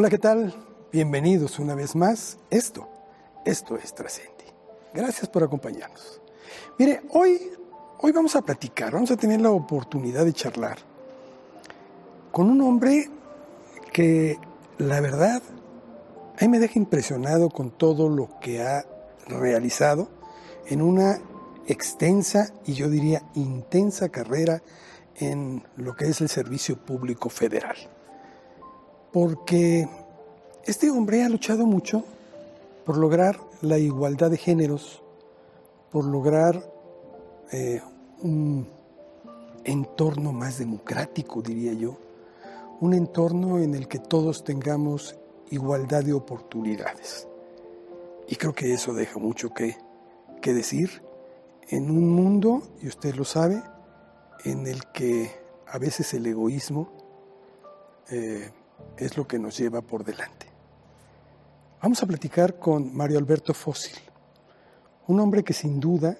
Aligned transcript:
Hola, 0.00 0.08
¿qué 0.08 0.16
tal? 0.16 0.54
Bienvenidos 0.90 1.58
una 1.58 1.74
vez 1.74 1.94
más. 1.94 2.38
Esto, 2.48 2.88
esto 3.44 3.76
es 3.76 3.94
Trascendi. 3.94 4.46
Gracias 4.94 5.28
por 5.28 5.42
acompañarnos. 5.42 6.22
Mire, 6.78 7.02
hoy, 7.10 7.38
hoy 7.98 8.10
vamos 8.10 8.34
a 8.34 8.40
platicar, 8.40 8.94
vamos 8.94 9.10
a 9.10 9.18
tener 9.18 9.42
la 9.42 9.50
oportunidad 9.50 10.24
de 10.24 10.32
charlar 10.32 10.78
con 12.32 12.48
un 12.48 12.62
hombre 12.62 13.10
que, 13.92 14.38
la 14.78 15.02
verdad, 15.02 15.42
a 16.40 16.48
me 16.48 16.58
deja 16.58 16.78
impresionado 16.78 17.50
con 17.50 17.70
todo 17.70 18.08
lo 18.08 18.40
que 18.40 18.62
ha 18.62 18.86
realizado 19.26 20.08
en 20.64 20.80
una 20.80 21.18
extensa 21.66 22.54
y 22.64 22.72
yo 22.72 22.88
diría 22.88 23.22
intensa 23.34 24.08
carrera 24.08 24.62
en 25.16 25.62
lo 25.76 25.94
que 25.94 26.06
es 26.06 26.22
el 26.22 26.30
servicio 26.30 26.78
público 26.78 27.28
federal. 27.28 27.76
Porque 29.12 29.88
este 30.64 30.90
hombre 30.90 31.24
ha 31.24 31.28
luchado 31.28 31.66
mucho 31.66 32.04
por 32.84 32.96
lograr 32.96 33.40
la 33.62 33.78
igualdad 33.78 34.30
de 34.30 34.36
géneros, 34.36 35.02
por 35.90 36.04
lograr 36.04 36.72
eh, 37.52 37.80
un 38.22 38.66
entorno 39.64 40.32
más 40.32 40.58
democrático, 40.58 41.42
diría 41.42 41.72
yo, 41.72 41.96
un 42.80 42.94
entorno 42.94 43.58
en 43.58 43.74
el 43.74 43.88
que 43.88 43.98
todos 43.98 44.44
tengamos 44.44 45.16
igualdad 45.50 46.04
de 46.04 46.12
oportunidades. 46.12 47.26
Y 48.28 48.36
creo 48.36 48.54
que 48.54 48.72
eso 48.72 48.94
deja 48.94 49.18
mucho 49.18 49.50
que, 49.50 49.76
que 50.40 50.54
decir 50.54 51.02
en 51.68 51.90
un 51.90 52.08
mundo, 52.08 52.62
y 52.80 52.88
usted 52.88 53.14
lo 53.14 53.24
sabe, 53.24 53.62
en 54.44 54.66
el 54.66 54.86
que 54.92 55.30
a 55.66 55.78
veces 55.78 56.14
el 56.14 56.26
egoísmo 56.26 56.90
eh, 58.10 58.50
es 58.96 59.16
lo 59.16 59.26
que 59.26 59.38
nos 59.38 59.58
lleva 59.58 59.80
por 59.80 60.04
delante. 60.04 60.46
Vamos 61.82 62.02
a 62.02 62.06
platicar 62.06 62.58
con 62.58 62.94
Mario 62.94 63.18
Alberto 63.18 63.54
Fósil, 63.54 63.96
un 65.06 65.20
hombre 65.20 65.42
que 65.42 65.52
sin 65.52 65.80
duda 65.80 66.16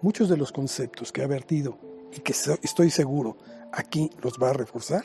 muchos 0.00 0.28
de 0.28 0.36
los 0.36 0.52
conceptos 0.52 1.12
que 1.12 1.22
ha 1.22 1.26
vertido 1.26 1.78
y 2.12 2.20
que 2.20 2.34
estoy 2.62 2.90
seguro 2.90 3.36
aquí 3.72 4.10
los 4.22 4.38
va 4.38 4.50
a 4.50 4.52
reforzar, 4.54 5.04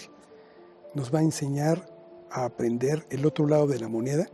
nos 0.94 1.14
va 1.14 1.20
a 1.20 1.24
enseñar 1.24 1.90
a 2.30 2.46
aprender 2.46 3.06
el 3.10 3.26
otro 3.26 3.48
lado 3.48 3.68
de 3.68 3.80
la 3.80 3.88
moneda 3.88 4.28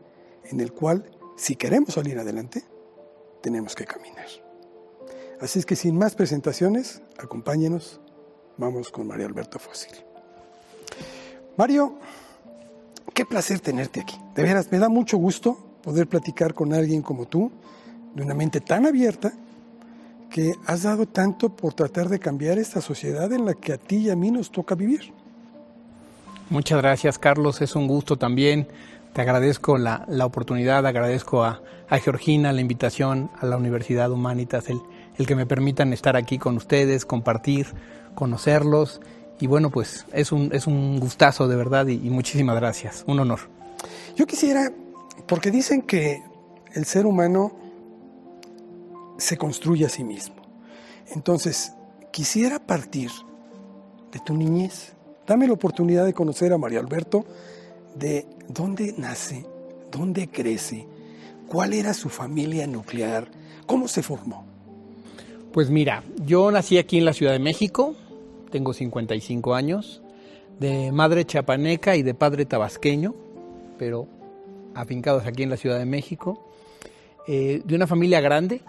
en 0.45 0.59
el 0.59 0.73
cual, 0.73 1.09
si 1.37 1.55
queremos 1.55 1.93
salir 1.93 2.17
adelante, 2.19 2.63
tenemos 3.41 3.75
que 3.75 3.85
caminar. 3.85 4.27
Así 5.39 5.59
es 5.59 5.65
que 5.65 5.75
sin 5.75 5.97
más 5.97 6.15
presentaciones, 6.15 7.01
acompáñenos, 7.17 7.99
vamos 8.57 8.89
con 8.89 9.07
Mario 9.07 9.27
Alberto 9.27 9.59
Fósil. 9.59 9.93
Mario, 11.57 11.97
qué 13.13 13.25
placer 13.25 13.59
tenerte 13.59 14.01
aquí. 14.01 14.17
De 14.35 14.43
veras, 14.43 14.71
me 14.71 14.79
da 14.79 14.89
mucho 14.89 15.17
gusto 15.17 15.57
poder 15.83 16.07
platicar 16.07 16.53
con 16.53 16.73
alguien 16.73 17.01
como 17.01 17.25
tú, 17.25 17.51
de 18.15 18.23
una 18.23 18.33
mente 18.33 18.61
tan 18.61 18.85
abierta, 18.85 19.33
que 20.29 20.55
has 20.65 20.83
dado 20.83 21.05
tanto 21.05 21.49
por 21.49 21.73
tratar 21.73 22.09
de 22.09 22.19
cambiar 22.19 22.57
esta 22.57 22.81
sociedad 22.81 23.31
en 23.31 23.45
la 23.45 23.53
que 23.53 23.73
a 23.73 23.77
ti 23.77 23.97
y 23.97 24.09
a 24.09 24.15
mí 24.15 24.31
nos 24.31 24.51
toca 24.51 24.73
vivir. 24.73 25.13
Muchas 26.49 26.81
gracias, 26.81 27.19
Carlos. 27.19 27.61
Es 27.61 27.75
un 27.75 27.87
gusto 27.87 28.17
también. 28.17 28.67
Te 29.13 29.21
agradezco 29.21 29.77
la, 29.77 30.05
oportunidad, 30.23 30.87
agradezco 30.87 31.43
a, 31.43 31.61
Georgina 32.03 32.51
la 32.51 32.61
invitación 32.61 33.29
a 33.39 33.45
la 33.45 33.57
Universidad 33.57 34.09
Humanitas, 34.11 34.67
el, 34.69 34.81
el 35.17 35.27
que 35.27 35.35
me 35.35 35.45
permitan 35.45 35.93
estar 35.93 36.15
aquí 36.15 36.39
con 36.39 36.57
ustedes, 36.57 37.05
compartir, 37.05 37.67
conocerlos. 38.15 39.01
Y 39.39 39.47
bueno, 39.47 39.69
pues 39.69 40.05
es 40.13 40.31
un, 40.31 40.49
es 40.53 40.67
un 40.67 40.99
gustazo 40.99 41.47
de 41.47 41.55
verdad 41.55 41.87
y, 41.87 41.93
y 41.93 42.09
muchísimas 42.09 42.55
gracias. 42.55 43.03
Un 43.07 43.19
honor. 43.19 43.39
Yo 44.15 44.25
quisiera, 44.25 44.71
porque 45.27 45.51
dicen 45.51 45.81
que 45.81 46.21
el 46.73 46.85
ser 46.85 47.05
humano 47.05 47.55
se 49.17 49.37
construye 49.37 49.85
a 49.85 49.89
sí 49.89 50.03
mismo. 50.03 50.35
Entonces, 51.13 51.73
quisiera 52.11 52.59
partir 52.59 53.11
de 54.11 54.19
tu 54.19 54.35
niñez. 54.35 54.93
Dame 55.27 55.47
la 55.47 55.53
oportunidad 55.53 56.05
de 56.05 56.13
conocer 56.13 56.53
a 56.53 56.57
María 56.57 56.79
Alberto, 56.79 57.25
de 57.95 58.25
dónde 58.47 58.93
nace, 58.97 59.45
dónde 59.91 60.29
crece, 60.29 60.87
cuál 61.47 61.73
era 61.73 61.93
su 61.93 62.09
familia 62.09 62.67
nuclear, 62.67 63.27
cómo 63.65 63.87
se 63.87 64.03
formó. 64.03 64.45
Pues 65.51 65.69
mira, 65.69 66.03
yo 66.25 66.51
nací 66.51 66.77
aquí 66.77 66.97
en 66.97 67.05
la 67.05 67.13
Ciudad 67.13 67.31
de 67.31 67.39
México, 67.39 67.95
tengo 68.53 68.71
55 68.71 69.55
años, 69.55 70.03
de 70.59 70.91
madre 70.91 71.25
chapaneca 71.25 71.95
y 71.95 72.03
de 72.03 72.13
padre 72.13 72.45
tabasqueño, 72.45 73.15
pero 73.79 74.07
afincados 74.75 75.25
aquí 75.25 75.41
en 75.41 75.49
la 75.49 75.57
Ciudad 75.57 75.79
de 75.79 75.85
México, 75.85 76.47
eh, 77.27 77.63
de 77.65 77.75
una 77.75 77.87
familia 77.87 78.21
grande, 78.21 78.61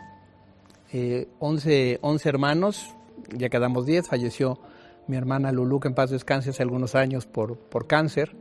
11, 1.39 1.93
eh, 1.93 1.99
11 2.01 2.29
hermanos, 2.31 2.95
ya 3.37 3.51
quedamos 3.51 3.85
10, 3.85 4.09
falleció 4.09 4.59
mi 5.07 5.19
hermana 5.19 5.53
Lulú, 5.53 5.81
que 5.81 5.89
en 5.89 5.95
paz 5.95 6.09
descanse 6.09 6.49
hace 6.49 6.63
algunos 6.63 6.95
años 6.95 7.27
por, 7.27 7.59
por 7.59 7.87
cáncer. 7.87 8.35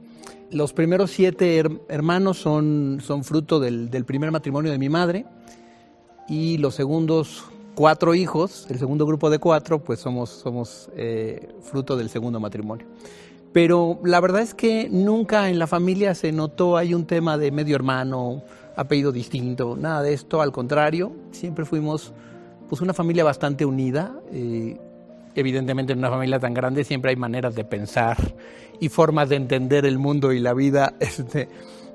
Los 0.49 0.71
primeros 0.71 1.11
siete 1.11 1.61
hermanos 1.89 2.37
son, 2.37 2.99
son 3.01 3.25
fruto 3.25 3.59
del, 3.59 3.89
del, 3.89 4.05
primer 4.05 4.31
matrimonio 4.31 4.71
de 4.71 4.77
mi 4.77 4.87
madre 4.87 5.25
y 6.29 6.57
los 6.57 6.75
segundos 6.75 7.43
cuatro 7.75 8.15
hijos, 8.15 8.67
el 8.69 8.79
segundo 8.79 9.05
grupo 9.05 9.29
de 9.29 9.39
cuatro, 9.39 9.83
pues 9.83 9.99
somos, 9.99 10.29
somos 10.29 10.89
eh, 10.95 11.49
fruto 11.61 11.97
del 11.97 12.09
segundo 12.09 12.39
matrimonio. 12.39 12.85
Pero 13.51 13.99
la 14.03 14.19
verdad 14.19 14.41
es 14.41 14.53
que 14.53 14.89
nunca 14.89 15.49
en 15.49 15.59
la 15.59 15.67
familia 15.67 16.15
se 16.15 16.31
notó 16.31 16.75
hay 16.77 16.93
un 16.93 17.05
tema 17.05 17.37
de 17.37 17.51
medio 17.51 17.75
hermano, 17.75 18.43
apellido 18.75 19.11
distinto, 19.11 19.77
nada 19.77 20.01
de 20.01 20.13
esto, 20.13 20.41
al 20.41 20.51
contrario, 20.51 21.11
siempre 21.31 21.63
fuimos 21.65 22.13
pues 22.67 22.81
una 22.81 22.93
familia 22.93 23.23
bastante 23.23 23.65
unida. 23.65 24.19
Eh, 24.31 24.79
evidentemente 25.35 25.93
en 25.93 25.99
una 25.99 26.09
familia 26.09 26.39
tan 26.39 26.53
grande 26.53 26.83
siempre 26.83 27.09
hay 27.11 27.15
maneras 27.15 27.55
de 27.55 27.63
pensar 27.63 28.17
y 28.79 28.89
formas 28.89 29.29
de 29.29 29.35
entender 29.35 29.85
el 29.85 29.97
mundo 29.97 30.31
y 30.31 30.39
la 30.39 30.53
vida 30.53 30.93
este, 30.99 31.49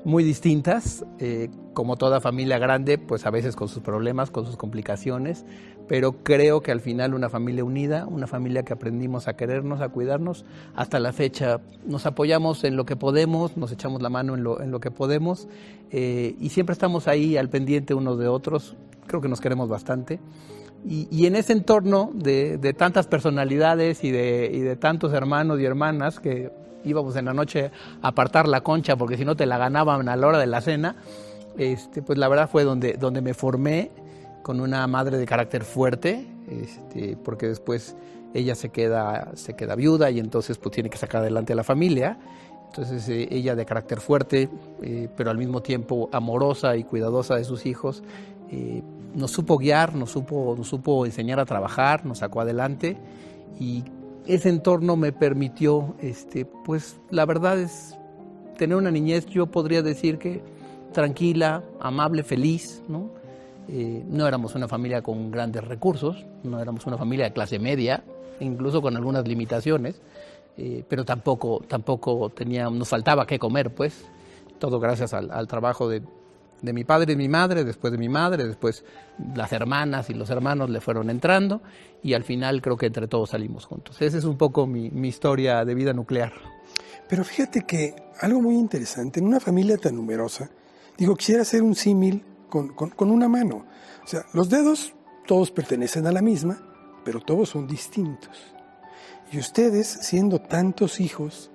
muy 0.09 0.25
distintas, 0.25 1.05
eh, 1.19 1.51
como 1.75 1.97
toda 1.97 2.23
familia 2.23 2.59
grande, 2.59 2.97
pues 2.97 3.27
a 3.27 3.31
veces 3.31 3.55
con 3.55 3.69
sus 3.69 3.83
problemas, 3.83 4.31
con 4.31 4.47
sus 4.47 4.57
complicaciones, 4.57 5.45
pero 5.87 6.25
creo 6.25 6.63
que 6.63 6.73
al 6.73 6.81
final 6.81 7.13
una 7.13 7.29
familia 7.29 7.63
unida, 7.63 8.07
una 8.07 8.27
familia 8.27 8.63
que 8.63 8.73
aprendimos 8.73 9.29
a 9.29 9.37
querernos, 9.37 9.83
a 9.83 9.91
cuidarnos, 9.91 10.47
hasta 10.75 10.99
la 10.99 11.13
fecha 11.13 11.61
nos 11.85 12.07
apoyamos 12.07 12.65
en 12.65 12.75
lo 12.75 12.87
que 12.87 12.97
podemos, 12.97 13.59
nos 13.59 13.71
echamos 13.71 14.01
la 14.01 14.09
mano 14.09 14.35
en 14.35 14.45
lo, 14.45 14.63
en 14.63 14.71
lo 14.71 14.81
que 14.81 14.91
podemos 14.91 15.47
eh, 15.91 16.37
y 16.41 16.49
siempre 16.49 16.73
estamos 16.73 17.07
ahí 17.07 17.37
al 17.37 17.51
pendiente 17.51 17.93
unos 17.93 18.19
de 18.19 18.29
otros, 18.29 18.77
creo 19.07 19.21
que 19.21 19.29
nos 19.29 19.43
queremos 19.43 19.69
bastante. 19.69 20.21
Y, 20.87 21.27
en 21.27 21.37
ese 21.37 21.53
entorno 21.53 22.13
de, 22.15 22.57
de 22.57 22.73
tantas 22.73 23.09
personalidades 23.09 24.05
y 24.05 24.11
de, 24.11 24.49
y 24.55 24.61
de 24.61 24.77
tantos 24.77 25.13
hermanos 25.13 25.61
y 25.61 25.67
hermanas 25.67 26.19
que 26.19 26.51
íbamos 26.84 27.16
en 27.16 27.27
la 27.27 27.34
noche 27.34 27.71
a 28.03 28.09
apartar 28.09 28.49
la 28.49 28.61
concha 28.62 28.97
porque 28.97 29.16
si 29.16 29.25
no 29.25 29.37
te 29.37 29.47
la 29.47 29.59
ganaban 29.59 30.09
a 30.09 30.16
la 30.16 30.27
hora 30.27 30.39
de 30.39 30.47
la 30.47 30.61
cena, 30.61 30.97
este, 31.56 32.03
pues 32.03 32.19
la 32.19 32.28
verdad 32.28 32.49
fue 32.49 32.65
donde, 32.65 32.94
donde 32.94 33.21
me 33.21 33.34
formé 33.34 33.91
con 34.43 34.61
una 34.61 34.87
madre 34.87 35.19
de 35.19 35.27
carácter 35.27 35.65
fuerte, 35.65 36.27
este, 36.49 37.16
porque 37.16 37.49
después 37.49 37.97
ella 38.34 38.55
se 38.55 38.71
queda, 38.71 39.33
se 39.34 39.55
queda 39.55 39.75
viuda 39.75 40.11
y 40.11 40.19
entonces 40.19 40.59
pues 40.59 40.75
tiene 40.75 40.91
que 40.91 40.99
sacar 40.99 41.22
adelante 41.22 41.53
a 41.53 41.56
la 41.56 41.65
familia. 41.65 42.19
Entonces 42.69 43.09
eh, 43.09 43.28
ella 43.31 43.55
de 43.55 43.65
carácter 43.65 44.00
fuerte, 44.00 44.49
eh, 44.83 45.09
pero 45.16 45.31
al 45.31 45.39
mismo 45.39 45.62
tiempo 45.62 46.09
amorosa 46.12 46.77
y 46.77 46.84
cuidadosa 46.84 47.37
de 47.37 47.45
sus 47.45 47.66
hijos, 47.66 48.03
eh, 48.50 48.83
nos 49.15 49.31
supo 49.31 49.59
guiar, 49.59 49.95
nos 49.95 50.10
supo, 50.10 50.55
nos 50.56 50.69
supo 50.69 51.06
enseñar 51.06 51.41
a 51.41 51.47
trabajar, 51.47 52.05
nos 52.05 52.19
sacó 52.19 52.41
adelante 52.41 52.97
y 53.59 53.84
ese 54.28 54.51
entorno 54.51 54.95
me 54.97 55.10
permitió, 55.10 55.97
este, 56.01 56.45
pues 56.45 57.01
la 57.10 57.25
verdad 57.25 57.59
es 57.59 57.97
tener 58.59 58.77
una 58.77 58.91
niñez, 58.91 59.27
yo 59.27 59.47
podría 59.47 59.83
decir 59.83 60.19
que 60.19 60.42
tranquila, 60.92 61.65
amable, 61.80 62.22
feliz, 62.22 62.83
¿no? 62.89 63.10
Eh, 63.69 64.04
no 64.07 64.27
éramos 64.28 64.54
una 64.54 64.69
familia 64.69 65.03
con 65.03 65.30
grandes 65.30 65.65
recursos, 65.65 66.27
no 66.42 66.60
éramos 66.60 66.86
una 66.86 66.98
familia 66.98 67.25
de 67.27 67.33
clase 67.33 67.59
media, 67.59 68.04
incluso 68.41 68.83
con 68.83 68.97
algunas 68.97 69.27
limitaciones, 69.27 70.01
eh, 70.59 70.84
pero 70.89 71.04
tampoco, 71.04 71.63
tampoco 71.66 72.28
tenía, 72.30 72.69
nos 72.69 72.89
faltaba 72.89 73.27
qué 73.27 73.39
comer, 73.39 73.75
pues, 73.75 74.04
todo 74.59 74.78
gracias 74.78 75.15
al 75.15 75.47
trabajo 75.48 75.89
de, 75.89 76.03
de 76.63 76.72
mi 76.72 76.84
padre 76.84 77.13
y 77.13 77.16
mi 77.16 77.28
madre, 77.28 77.65
después 77.65 77.93
de 77.93 77.99
mi 77.99 78.09
madre, 78.09 78.47
después 78.47 78.84
las 79.34 79.53
hermanas 79.53 80.10
y 80.10 80.15
los 80.15 80.31
hermanos 80.31 80.71
le 80.71 80.81
fueron 80.81 81.10
entrando 81.10 81.63
y 82.03 82.15
al 82.15 82.25
final 82.25 82.60
creo 82.63 82.77
que 82.77 82.87
entre 82.87 83.09
todos 83.09 83.31
salimos 83.31 83.65
juntos. 83.65 84.01
Esa 84.03 84.19
es 84.19 84.25
un 84.25 84.37
poco 84.37 84.66
mi, 84.66 84.91
historia 85.09 85.65
de 85.65 85.75
vida 85.75 85.93
nuclear. 85.93 86.33
Pero 87.09 87.25
fíjate 87.25 87.63
que 87.63 87.95
algo 88.21 88.41
muy 88.41 88.57
interesante, 88.57 89.21
en 89.21 89.27
una 89.27 89.41
familia 89.41 89.78
tan 89.78 89.95
numerosa, 89.97 90.51
digo, 90.97 91.16
quisiera 91.16 91.43
hacer 91.43 91.63
un 91.63 91.75
símil 91.75 92.25
con, 92.49 92.69
con 92.71 93.11
una 93.11 93.28
mano. 93.28 93.65
O 94.04 94.07
sea, 94.07 94.25
los 94.34 94.49
dedos 94.49 94.95
todos 95.27 95.51
pertenecen 95.51 96.07
a 96.07 96.13
la 96.13 96.22
misma, 96.22 96.61
pero 97.04 97.21
todos 97.21 97.51
son 97.51 97.66
distintos. 97.66 98.37
Y 99.31 99.39
ustedes, 99.39 99.87
siendo 99.87 100.41
tantos 100.41 101.01
hijos, 101.01 101.51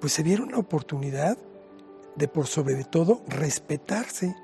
pues 0.00 0.12
se 0.12 0.22
vieron 0.22 0.50
la 0.50 0.58
oportunidad 0.58 1.38
de 2.16 2.28
por 2.28 2.46
sobre 2.46 2.84
todo 2.84 3.22
respetarse 3.28 4.34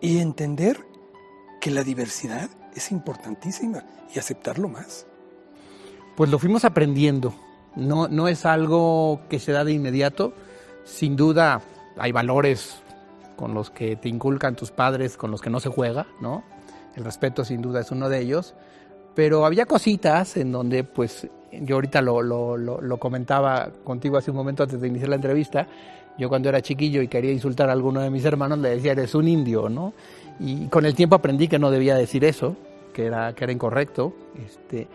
y 0.00 0.18
entender 0.18 0.78
que 1.60 1.70
la 1.70 1.84
diversidad 1.84 2.48
es 2.74 2.90
importantísima 2.90 3.84
y 4.14 4.18
aceptarlo 4.18 4.68
más. 4.68 5.06
Pues 6.16 6.30
lo 6.30 6.38
fuimos 6.38 6.64
aprendiendo. 6.64 7.34
No, 7.76 8.08
no 8.08 8.28
es 8.28 8.46
algo 8.46 9.20
que 9.28 9.38
se 9.38 9.52
da 9.52 9.64
de 9.64 9.72
inmediato. 9.72 10.32
Sin 10.84 11.16
duda 11.16 11.60
hay 11.98 12.12
valores 12.12 12.80
con 13.36 13.54
los 13.54 13.70
que 13.70 13.96
te 13.96 14.08
inculcan 14.08 14.56
tus 14.56 14.70
padres, 14.70 15.16
con 15.16 15.30
los 15.30 15.40
que 15.40 15.50
no 15.50 15.60
se 15.60 15.68
juega, 15.68 16.06
¿no? 16.20 16.42
El 16.94 17.04
respeto 17.04 17.44
sin 17.44 17.62
duda 17.62 17.80
es 17.80 17.90
uno 17.90 18.08
de 18.08 18.20
ellos. 18.20 18.54
Pero 19.14 19.44
había 19.44 19.66
cositas 19.66 20.36
en 20.36 20.52
donde, 20.52 20.84
pues, 20.84 21.26
yo 21.52 21.76
ahorita 21.76 22.00
lo, 22.00 22.22
lo, 22.22 22.56
lo, 22.56 22.96
comentaba 22.98 23.70
contigo 23.84 24.16
hace 24.16 24.30
un 24.30 24.36
momento 24.36 24.62
antes 24.62 24.80
de 24.80 24.88
iniciar 24.88 25.08
la 25.08 25.16
entrevista, 25.16 25.66
yo 26.20 26.28
cuando 26.28 26.50
era 26.50 26.60
chiquillo 26.60 27.00
y 27.00 27.08
quería 27.08 27.32
insultar 27.32 27.70
a 27.70 27.72
alguno 27.72 28.00
de 28.00 28.10
mis 28.10 28.26
hermanos 28.26 28.58
le 28.58 28.68
decía, 28.68 28.92
eres 28.92 29.14
un 29.14 29.26
indio, 29.26 29.70
¿no? 29.70 29.94
Y 30.38 30.66
con 30.66 30.84
el 30.84 30.94
tiempo 30.94 31.16
aprendí 31.16 31.48
que 31.48 31.58
no 31.58 31.70
debía 31.70 31.94
decir 31.94 32.26
eso, 32.26 32.56
que 32.92 33.06
era, 33.06 33.34
que 33.34 33.44
era 33.44 33.54
incorrecto. 33.54 34.12
Este, 34.36 34.86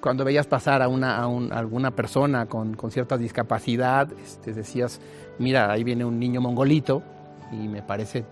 cuando 0.00 0.24
veías 0.24 0.48
pasar 0.48 0.82
a, 0.82 0.88
una, 0.88 1.18
a, 1.18 1.26
alguna 1.56 1.92
persona 1.92 2.46
con, 2.46 2.74
con, 2.74 2.90
cierta 2.90 3.16
discapacidad, 3.16 4.08
este, 4.24 4.52
decías, 4.52 5.00
mira, 5.38 5.70
ahí 5.70 5.84
viene 5.84 6.04
un 6.04 6.18
niño 6.18 6.40
mongolito, 6.40 7.00
y 7.52 7.68
me 7.68 7.82
parece 7.82 8.24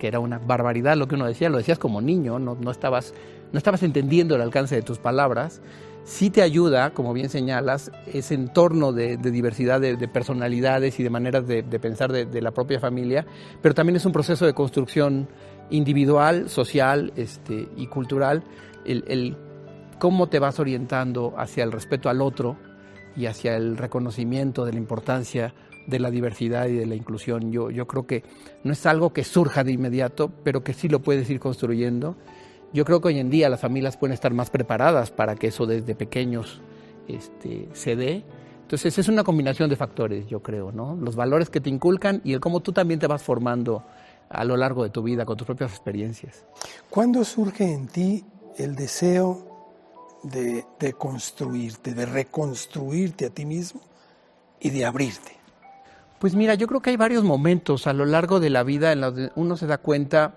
que 0.00 0.08
era 0.08 0.18
una 0.18 0.38
barbaridad 0.38 0.96
lo 0.96 1.06
que 1.06 1.14
uno 1.14 1.26
decía, 1.26 1.48
lo 1.48 1.58
decías 1.58 1.78
como 1.78 2.00
niño, 2.00 2.40
no, 2.40 2.56
no, 2.56 2.72
estabas, 2.72 3.14
no 3.52 3.58
estabas 3.58 3.84
entendiendo 3.84 4.34
el 4.34 4.40
alcance 4.40 4.74
de 4.74 4.82
tus 4.82 4.98
palabras. 4.98 5.60
Sí 6.04 6.30
te 6.30 6.42
ayuda, 6.42 6.90
como 6.90 7.12
bien 7.12 7.28
señalas, 7.28 7.92
ese 8.06 8.34
entorno 8.34 8.92
de, 8.92 9.16
diversidad 9.16 9.80
de, 9.80 9.96
personalidades 10.08 10.98
y 10.98 11.02
de 11.02 11.10
maneras 11.10 11.46
de, 11.46 11.62
pensar 11.62 12.12
de, 12.12 12.42
la 12.42 12.50
propia 12.50 12.80
familia, 12.80 13.24
pero 13.60 13.74
también 13.74 13.96
es 13.96 14.04
un 14.04 14.12
proceso 14.12 14.44
de 14.44 14.52
construcción 14.52 15.28
individual, 15.70 16.48
social 16.48 17.12
este, 17.16 17.68
y 17.76 17.86
cultural, 17.86 18.42
el 18.84 19.36
cómo 20.02 20.28
te 20.28 20.40
vas 20.40 20.58
orientando 20.58 21.32
hacia 21.36 21.62
el 21.62 21.70
respeto 21.70 22.08
al 22.08 22.20
otro 22.20 22.56
y 23.14 23.26
hacia 23.26 23.54
el 23.56 23.76
reconocimiento 23.76 24.64
de 24.64 24.72
la 24.72 24.78
importancia 24.78 25.54
de 25.86 26.00
la 26.00 26.10
diversidad 26.10 26.66
y 26.66 26.74
de 26.74 26.86
la 26.86 26.96
inclusión. 26.96 27.52
Yo, 27.52 27.70
yo 27.70 27.86
creo 27.86 28.04
que 28.04 28.24
no 28.64 28.72
es 28.72 28.84
algo 28.86 29.12
que 29.12 29.22
surja 29.22 29.62
de 29.62 29.70
inmediato, 29.70 30.28
pero 30.42 30.64
que 30.64 30.72
sí 30.72 30.88
lo 30.88 31.02
puedes 31.02 31.30
ir 31.30 31.38
construyendo. 31.38 32.16
Yo 32.72 32.84
creo 32.84 33.00
que 33.00 33.08
hoy 33.08 33.18
en 33.18 33.28
día 33.28 33.50
las 33.50 33.60
familias 33.60 33.96
pueden 33.96 34.14
estar 34.14 34.32
más 34.32 34.48
preparadas 34.50 35.10
para 35.10 35.34
que 35.34 35.48
eso 35.48 35.66
desde 35.66 35.94
pequeños 35.94 36.60
este, 37.06 37.68
se 37.74 37.96
dé. 37.96 38.24
Entonces 38.62 38.98
es 38.98 39.08
una 39.08 39.24
combinación 39.24 39.68
de 39.68 39.76
factores, 39.76 40.26
yo 40.26 40.40
creo, 40.42 40.72
¿no? 40.72 40.96
Los 40.96 41.14
valores 41.14 41.50
que 41.50 41.60
te 41.60 41.68
inculcan 41.68 42.22
y 42.24 42.32
el 42.32 42.40
cómo 42.40 42.60
tú 42.60 42.72
también 42.72 42.98
te 42.98 43.06
vas 43.06 43.22
formando 43.22 43.84
a 44.30 44.44
lo 44.44 44.56
largo 44.56 44.84
de 44.84 44.90
tu 44.90 45.02
vida 45.02 45.26
con 45.26 45.36
tus 45.36 45.46
propias 45.46 45.70
experiencias. 45.72 46.46
¿Cuándo 46.88 47.24
surge 47.24 47.70
en 47.70 47.86
ti 47.88 48.24
el 48.56 48.74
deseo 48.74 49.68
de, 50.22 50.64
de 50.80 50.92
construirte, 50.94 51.92
de 51.92 52.06
reconstruirte 52.06 53.26
a 53.26 53.30
ti 53.30 53.44
mismo 53.44 53.82
y 54.58 54.70
de 54.70 54.86
abrirte? 54.86 55.36
Pues 56.18 56.34
mira, 56.34 56.54
yo 56.54 56.66
creo 56.66 56.80
que 56.80 56.88
hay 56.88 56.96
varios 56.96 57.24
momentos 57.24 57.86
a 57.86 57.92
lo 57.92 58.06
largo 58.06 58.40
de 58.40 58.48
la 58.48 58.62
vida 58.62 58.92
en 58.92 59.02
los 59.02 59.12
que 59.12 59.30
uno 59.34 59.58
se 59.58 59.66
da 59.66 59.76
cuenta 59.76 60.36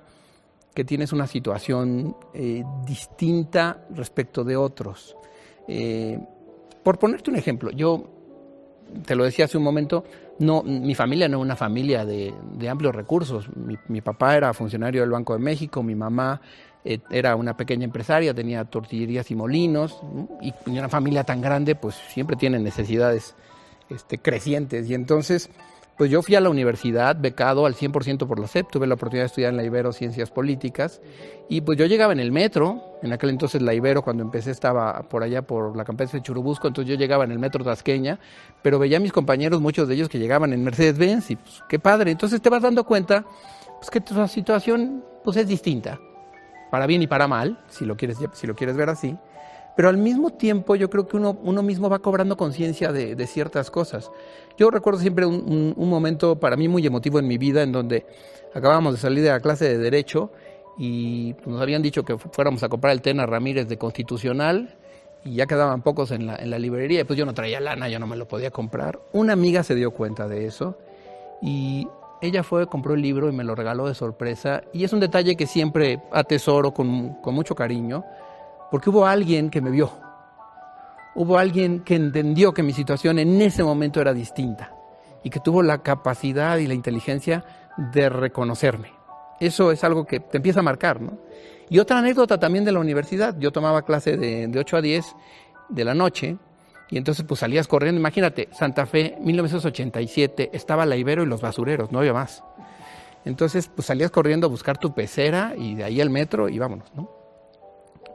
que 0.76 0.84
tienes 0.84 1.14
una 1.14 1.26
situación 1.26 2.16
eh, 2.34 2.64
distinta 2.86 3.88
respecto 3.92 4.44
de 4.44 4.58
otros. 4.58 5.16
Eh, 5.68 6.20
por 6.84 7.00
ponerte 7.00 7.32
un 7.32 7.38
ejemplo, 7.38 7.72
yo 7.72 8.04
te 9.06 9.16
lo 9.16 9.24
decía 9.24 9.46
hace 9.46 9.58
un 9.58 9.64
momento, 9.64 10.04
no, 10.40 10.62
mi 10.64 10.94
familia 10.94 11.30
no 11.30 11.38
es 11.38 11.42
una 11.42 11.56
familia 11.56 12.06
de, 12.06 12.34
amplios 12.70 12.94
recursos. 12.94 13.48
Mi, 13.88 14.02
papá 14.02 14.36
era 14.36 14.54
funcionario 14.54 15.02
del 15.02 15.12
Banco 15.12 15.34
de 15.34 15.40
México, 15.40 15.82
mi 15.82 15.96
mamá 15.96 16.42
eh, 16.84 17.00
era 17.10 17.38
una 17.38 17.56
pequeña 17.56 17.86
empresaria, 17.86 18.34
tenía 18.34 18.66
tortillerías 18.66 19.32
y 19.32 19.36
molinos, 19.36 20.00
y 20.42 20.54
una 20.70 20.90
familia 20.90 21.24
tan 21.24 21.42
grande, 21.42 21.76
pues 21.76 21.96
siempre 22.10 22.36
tiene 22.36 22.60
necesidades 22.60 23.34
este, 23.90 24.18
crecientes. 24.18 24.90
Y 24.90 24.94
entonces, 24.94 25.50
pues 25.98 26.12
yo 26.12 26.22
fui 26.22 26.36
a 26.36 26.42
la 26.42 26.50
universidad 26.50 27.16
becado 27.16 27.66
al 27.66 27.76
100% 27.76 28.28
por 28.28 28.40
la 28.40 28.48
CEP, 28.48 28.70
tuve 28.70 28.88
la 28.88 28.96
oportunidad 28.96 29.24
de 29.24 29.28
estudiar 29.28 29.52
en 29.52 29.58
la 29.58 29.64
Ibero 29.64 29.94
Ciencias 29.94 30.30
Políticas 30.30 31.02
y 31.48 31.62
pues 31.62 31.78
yo 31.78 31.86
llegaba 31.86 32.12
en 32.12 32.20
el 32.20 32.32
metro, 32.32 32.82
en 33.02 33.14
aquel 33.14 33.30
entonces 33.30 33.62
la 33.62 33.74
Ibero 33.74 34.02
cuando 34.02 34.24
empecé 34.24 34.52
estaba 34.52 35.04
por 35.04 35.24
allá 35.24 35.42
por 35.42 35.76
la 35.78 35.86
campestre 35.86 36.20
de 36.20 36.24
Churubusco, 36.24 36.68
entonces 36.68 36.90
yo 36.94 37.00
llegaba 37.00 37.24
en 37.24 37.32
el 37.32 37.40
metro 37.40 37.64
Tasqueña, 37.64 38.20
pero 38.62 38.78
veía 38.78 38.98
a 38.98 39.00
mis 39.00 39.14
compañeros, 39.14 39.62
muchos 39.62 39.88
de 39.88 39.96
ellos 39.96 40.10
que 40.10 40.20
llegaban 40.20 40.52
en 40.52 40.64
Mercedes-Benz 40.64 41.32
y 41.32 41.36
pues 41.38 41.64
qué 41.70 41.80
padre, 41.80 42.12
entonces 42.12 42.42
te 42.42 42.50
vas 42.50 42.62
dando 42.62 42.84
cuenta 42.84 43.26
pues 43.78 43.90
que 43.90 44.02
tu 44.02 44.28
situación 44.28 45.04
pues 45.24 45.38
es 45.38 45.48
distinta, 45.48 46.00
para 46.72 46.88
bien 46.88 47.02
y 47.02 47.08
para 47.08 47.28
mal, 47.28 47.64
si 47.70 47.86
lo 47.86 47.96
quieres, 47.96 48.18
si 48.34 48.48
lo 48.48 48.56
quieres 48.56 48.76
ver 48.76 48.90
así, 48.90 49.18
pero 49.76 49.90
al 49.90 49.98
mismo 49.98 50.32
tiempo 50.32 50.76
yo 50.76 50.90
creo 50.90 51.08
que 51.08 51.18
uno, 51.18 51.38
uno 51.44 51.62
mismo 51.62 51.90
va 51.90 52.00
cobrando 52.00 52.38
conciencia 52.38 52.92
de, 52.92 53.28
ciertas 53.28 53.70
cosas. 53.70 54.12
Yo 54.58 54.72
recuerdo 54.72 55.00
siempre 55.00 55.26
un, 55.26 55.74
momento 55.78 56.40
para 56.40 56.56
mí 56.56 56.68
muy 56.68 56.86
emotivo 56.86 57.20
en 57.20 57.28
mi 57.28 57.38
vida 57.38 57.64
en 57.64 57.72
donde 57.72 58.06
acabábamos 58.54 58.94
de 58.94 59.00
salir 59.00 59.24
de 59.24 59.30
la 59.30 59.40
clase 59.42 59.66
de 59.66 59.78
Derecho 59.78 60.32
y 60.78 61.36
nos 61.46 61.62
habían 61.62 61.82
dicho 61.82 62.04
que 62.04 62.18
fuéramos 62.18 62.64
a 62.64 62.70
comprar 62.70 62.94
el 62.94 63.02
Tena 63.02 63.26
Ramírez 63.26 63.68
de 63.68 63.78
Constitucional 63.78 64.76
y 65.26 65.36
ya 65.36 65.46
quedaban 65.46 65.82
pocos 65.82 66.12
en 66.12 66.28
la, 66.28 66.36
en 66.36 66.50
la 66.52 66.60
librería 66.60 67.02
y 67.02 67.04
pues 67.04 67.18
yo 67.18 67.26
no 67.26 67.34
traía 67.34 67.60
lana, 67.60 67.90
yo 67.90 68.00
no 68.00 68.08
me 68.08 68.16
lo 68.16 68.28
podía 68.28 68.52
comprar. 68.52 69.00
Una 69.12 69.34
amiga 69.34 69.64
se 69.64 69.76
dio 69.76 69.92
cuenta 69.92 70.28
de 70.28 70.46
eso 70.46 70.78
y 71.42 71.88
ella 72.22 72.44
fue, 72.44 72.68
compró 72.68 72.94
el 72.94 73.02
libro 73.02 73.28
y 73.28 73.34
me 73.34 73.44
lo 73.44 73.56
regaló 73.56 73.88
de 73.88 73.94
sorpresa 73.94 74.64
y 74.72 74.86
es 74.86 74.94
un 74.94 75.02
detalle 75.02 75.36
que 75.36 75.48
siempre 75.48 76.00
atesoro 76.12 76.74
con, 76.74 77.16
con 77.16 77.36
mucho 77.36 77.56
cariño 77.56 78.06
porque 78.76 78.90
hubo 78.90 79.08
alguien 79.08 79.50
que 79.50 79.62
me 79.62 79.70
vio, 79.70 79.90
hubo 81.16 81.38
alguien 81.38 81.80
que 81.86 81.96
entendió 81.96 82.54
que 82.54 82.62
mi 82.62 82.74
situación 82.74 83.20
en 83.20 83.42
ese 83.42 83.64
momento 83.64 84.02
era 84.02 84.14
distinta 84.14 84.74
y 85.24 85.30
que 85.30 85.40
tuvo 85.40 85.64
la 85.64 85.78
capacidad 85.78 86.58
y 86.58 86.68
la 86.68 86.74
inteligencia 86.74 87.46
de 87.78 88.10
reconocerme. 88.10 88.92
Eso 89.40 89.72
es 89.72 89.82
algo 89.86 90.06
que 90.06 90.20
te 90.20 90.36
empieza 90.36 90.60
a 90.60 90.64
marcar, 90.64 91.00
¿no? 91.00 91.18
Y 91.70 91.80
otra 91.80 92.00
anécdota 92.00 92.38
también 92.38 92.66
de 92.66 92.74
la 92.74 92.82
universidad, 92.82 93.34
yo 93.40 93.54
tomaba 93.54 93.84
clase 93.84 94.18
de, 94.18 94.50
de 94.50 94.60
8 94.60 94.76
a 94.76 94.82
10 94.82 95.16
de 95.70 95.86
la 95.86 95.94
noche 95.94 96.36
y 96.90 96.98
entonces 96.98 97.24
pues 97.26 97.40
salías 97.40 97.70
corriendo, 97.70 97.98
imagínate, 97.98 98.50
Santa 98.52 98.86
Fe, 98.86 99.16
1987, 99.22 100.50
estaba 100.52 100.86
la 100.86 100.98
Ibero 100.98 101.24
y 101.24 101.28
los 101.28 101.40
basureros, 101.40 101.94
no 101.94 102.00
había 102.00 102.12
más. 102.12 102.44
Entonces 103.24 103.72
pues 103.74 103.86
salías 103.86 104.12
corriendo 104.12 104.48
a 104.48 104.50
buscar 104.50 104.78
tu 104.78 104.94
pecera 104.94 105.54
y 105.58 105.76
de 105.76 105.86
ahí 105.86 106.02
al 106.02 106.10
metro 106.10 106.50
y 106.50 106.60
vámonos, 106.60 106.94
¿no? 106.94 107.15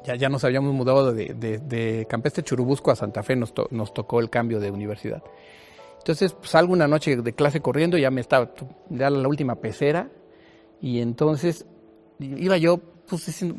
Ya, 0.04 0.14
ya 0.16 0.28
nos 0.28 0.44
habíamos 0.44 0.72
mudado 0.74 1.12
de, 1.12 1.34
de, 1.34 2.06
Campestre 2.08 2.42
Churubusco 2.42 2.90
a 2.90 2.96
Santa 2.96 3.22
Fe, 3.22 3.36
nos, 3.36 3.52
nos 3.70 3.94
tocó 3.94 4.20
el 4.20 4.30
cambio 4.30 4.60
de 4.60 4.70
universidad. 4.70 5.22
Entonces 5.98 6.32
pues, 6.32 6.50
salgo 6.50 6.72
una 6.72 6.88
noche 6.88 7.16
de 7.16 7.32
clase 7.34 7.60
corriendo, 7.60 7.98
ya 7.98 8.10
me 8.10 8.20
estaba, 8.20 8.50
ya 8.88 9.10
la 9.10 9.28
última 9.28 9.56
pecera, 9.56 10.08
y 10.80 11.00
entonces 11.00 11.66
iba 12.18 12.56
yo 12.56 12.78
pues 13.06 13.26
diciendo, 13.26 13.56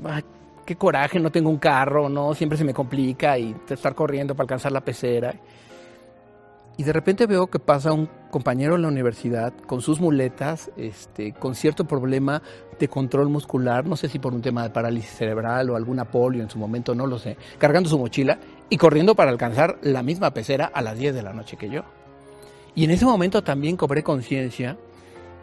qué 0.66 0.76
coraje, 0.76 1.20
no 1.20 1.32
tengo 1.32 1.50
un 1.50 1.58
carro, 1.58 2.10
no, 2.10 2.34
siempre 2.34 2.58
se 2.58 2.64
me 2.64 2.74
complica 2.74 3.38
y 3.38 3.56
estar 3.70 3.94
corriendo 3.94 4.36
para 4.36 4.46
alcanzar 4.46 4.72
la 4.72 4.82
pecera. 4.82 5.36
Y 6.82 6.84
de 6.84 6.94
repente 6.94 7.28
veo 7.28 7.46
que 7.46 7.60
pasa 7.60 7.94
un 7.94 8.10
compañero 8.32 8.74
en 8.74 8.82
la 8.82 8.88
universidad 8.88 9.54
con 9.68 9.82
sus 9.82 10.02
muletas, 10.02 10.72
este, 10.78 11.32
con 11.32 11.54
cierto 11.54 11.86
problema 11.86 12.42
de 12.80 12.88
control 12.88 13.30
muscular, 13.30 13.86
no 13.86 13.96
sé 13.96 14.10
si 14.10 14.18
por 14.18 14.34
un 14.34 14.42
tema 14.42 14.64
de 14.64 14.72
parálisis 14.72 15.12
cerebral 15.12 15.70
o 15.70 15.76
alguna 15.76 16.06
polio 16.06 16.42
en 16.42 16.50
su 16.50 16.58
momento, 16.58 16.96
no 16.96 17.06
lo 17.06 17.20
sé, 17.20 17.38
cargando 17.60 17.88
su 17.88 18.00
mochila 18.00 18.40
y 18.68 18.78
corriendo 18.78 19.14
para 19.14 19.30
alcanzar 19.30 19.78
la 19.84 20.02
misma 20.02 20.34
pecera 20.34 20.72
a 20.74 20.82
las 20.82 20.98
10 20.98 21.14
de 21.14 21.22
la 21.22 21.34
noche 21.34 21.56
que 21.56 21.70
yo. 21.70 21.84
Y 22.74 22.86
en 22.86 22.90
ese 22.90 23.06
momento 23.06 23.44
también 23.44 23.78
cobré 23.78 24.02
conciencia 24.02 24.76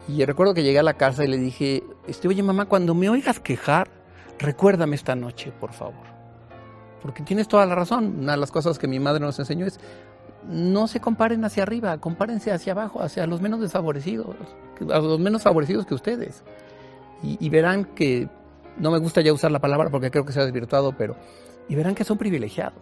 y 0.09 0.25
recuerdo 0.25 0.53
que 0.53 0.63
llegué 0.63 0.79
a 0.79 0.83
la 0.83 0.95
casa 0.95 1.23
y 1.23 1.29
le 1.29 1.37
dije, 1.37 1.85
este, 2.05 2.27
oye 2.27 2.43
mamá, 2.43 2.65
cuando 2.65 2.93
me 2.93 3.07
oigas 3.07 3.39
quejar, 3.39 3.87
recuérdame 4.39 4.97
esta 4.97 5.15
noche, 5.15 5.53
por 5.57 5.71
favor. 5.71 6.09
Porque 7.01 7.23
tienes 7.23 7.47
toda 7.47 7.65
la 7.65 7.75
razón. 7.75 8.17
Una 8.19 8.33
de 8.33 8.39
las 8.39 8.51
cosas 8.51 8.77
que 8.77 8.89
mi 8.89 8.99
madre 8.99 9.21
nos 9.21 9.39
enseñó 9.39 9.65
es, 9.65 9.79
no 10.47 10.87
se 10.87 10.99
comparen 10.99 11.43
hacia 11.45 11.63
arriba, 11.63 11.97
compárense 11.99 12.51
hacia 12.51 12.73
abajo, 12.73 13.01
hacia 13.01 13.27
los 13.27 13.41
menos 13.41 13.59
desfavorecidos, 13.59 14.35
a 14.91 14.99
los 14.99 15.19
menos 15.19 15.43
favorecidos 15.43 15.85
que 15.85 15.95
ustedes. 15.95 16.43
Y, 17.21 17.49
verán 17.49 17.83
que, 17.83 18.29
no 18.77 18.91
me 18.91 18.97
gusta 18.97 19.19
ya 19.19 19.33
usar 19.33 19.51
la 19.51 19.59
palabra 19.59 19.89
porque 19.89 20.09
creo 20.09 20.25
que 20.25 20.31
se 20.31 20.39
ha 20.39 20.45
desvirtuado, 20.45 20.93
pero, 20.97 21.17
y 21.67 21.75
verán 21.75 21.95
que 21.95 22.05
son 22.05 22.17
privilegiados. 22.17 22.81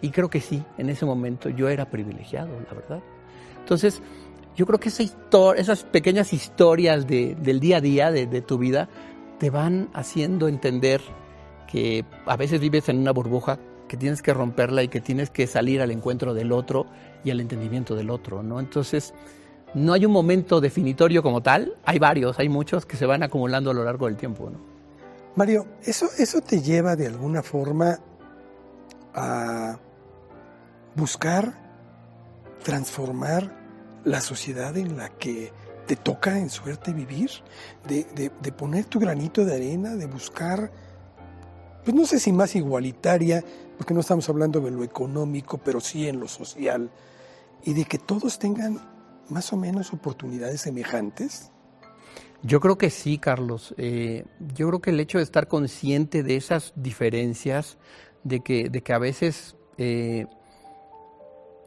Y 0.00 0.10
creo 0.10 0.30
que 0.30 0.40
sí, 0.40 0.64
en 0.78 0.88
ese 0.88 1.04
momento 1.04 1.50
yo 1.50 1.68
era 1.68 1.90
privilegiado, 1.90 2.48
la 2.66 2.74
verdad. 2.74 3.00
Entonces, 3.58 4.02
yo 4.56 4.66
creo 4.66 4.80
que 4.80 4.88
esa 4.88 5.04
esas 5.56 5.84
pequeñas 5.84 6.32
historias 6.32 7.06
del 7.06 7.60
día 7.60 7.76
a 7.76 7.80
día 7.80 8.10
de, 8.10 8.26
de 8.26 8.40
tu 8.40 8.56
vida 8.56 8.88
te 9.38 9.50
van 9.50 9.90
haciendo 9.92 10.48
entender 10.48 11.00
que 11.70 12.04
a 12.26 12.36
veces 12.36 12.60
vives 12.60 12.88
en 12.88 12.98
una 12.98 13.12
burbuja 13.12 13.58
que 13.92 13.98
tienes 13.98 14.22
que 14.22 14.32
romperla 14.32 14.82
y 14.82 14.88
que 14.88 15.02
tienes 15.02 15.28
que 15.28 15.46
salir 15.46 15.82
al 15.82 15.90
encuentro 15.90 16.32
del 16.32 16.50
otro 16.52 16.86
y 17.24 17.30
al 17.30 17.40
entendimiento 17.40 17.94
del 17.94 18.08
otro, 18.08 18.42
¿no? 18.42 18.58
Entonces, 18.58 19.12
no 19.74 19.92
hay 19.92 20.06
un 20.06 20.12
momento 20.12 20.62
definitorio 20.62 21.22
como 21.22 21.42
tal, 21.42 21.76
hay 21.84 21.98
varios, 21.98 22.38
hay 22.38 22.48
muchos 22.48 22.86
que 22.86 22.96
se 22.96 23.04
van 23.04 23.22
acumulando 23.22 23.70
a 23.70 23.74
lo 23.74 23.84
largo 23.84 24.06
del 24.06 24.16
tiempo. 24.16 24.50
Mario, 25.36 25.66
¿eso, 25.84 26.08
¿eso 26.16 26.40
te 26.40 26.62
lleva 26.62 26.96
de 26.96 27.06
alguna 27.06 27.42
forma 27.42 27.98
a 29.14 29.78
buscar 30.96 31.52
transformar 32.64 33.54
la 34.04 34.22
sociedad 34.22 34.74
en 34.78 34.96
la 34.96 35.10
que 35.10 35.52
te 35.86 35.96
toca 35.96 36.38
en 36.38 36.48
suerte 36.48 36.94
vivir? 36.94 37.30
De, 37.86 38.04
de, 38.14 38.30
de 38.40 38.52
poner 38.52 38.86
tu 38.86 38.98
granito 38.98 39.44
de 39.44 39.54
arena, 39.54 39.96
de 39.96 40.06
buscar, 40.06 40.72
pues 41.84 41.94
no 41.94 42.06
sé 42.06 42.18
si 42.18 42.32
más 42.32 42.56
igualitaria, 42.56 43.44
porque 43.82 43.94
no 43.94 44.00
estamos 44.00 44.28
hablando 44.28 44.60
de 44.60 44.70
lo 44.70 44.84
económico, 44.84 45.58
pero 45.58 45.80
sí 45.80 46.06
en 46.06 46.20
lo 46.20 46.28
social, 46.28 46.88
y 47.64 47.74
de 47.74 47.84
que 47.84 47.98
todos 47.98 48.38
tengan 48.38 48.80
más 49.28 49.52
o 49.52 49.56
menos 49.56 49.92
oportunidades 49.92 50.60
semejantes? 50.60 51.50
Yo 52.44 52.60
creo 52.60 52.78
que 52.78 52.90
sí, 52.90 53.18
Carlos. 53.18 53.74
Eh, 53.78 54.24
yo 54.54 54.68
creo 54.68 54.80
que 54.80 54.90
el 54.90 55.00
hecho 55.00 55.18
de 55.18 55.24
estar 55.24 55.48
consciente 55.48 56.22
de 56.22 56.36
esas 56.36 56.72
diferencias, 56.76 57.76
de 58.22 58.38
que, 58.38 58.70
de 58.70 58.84
que 58.84 58.92
a 58.92 58.98
veces 58.98 59.56
eh, 59.78 60.28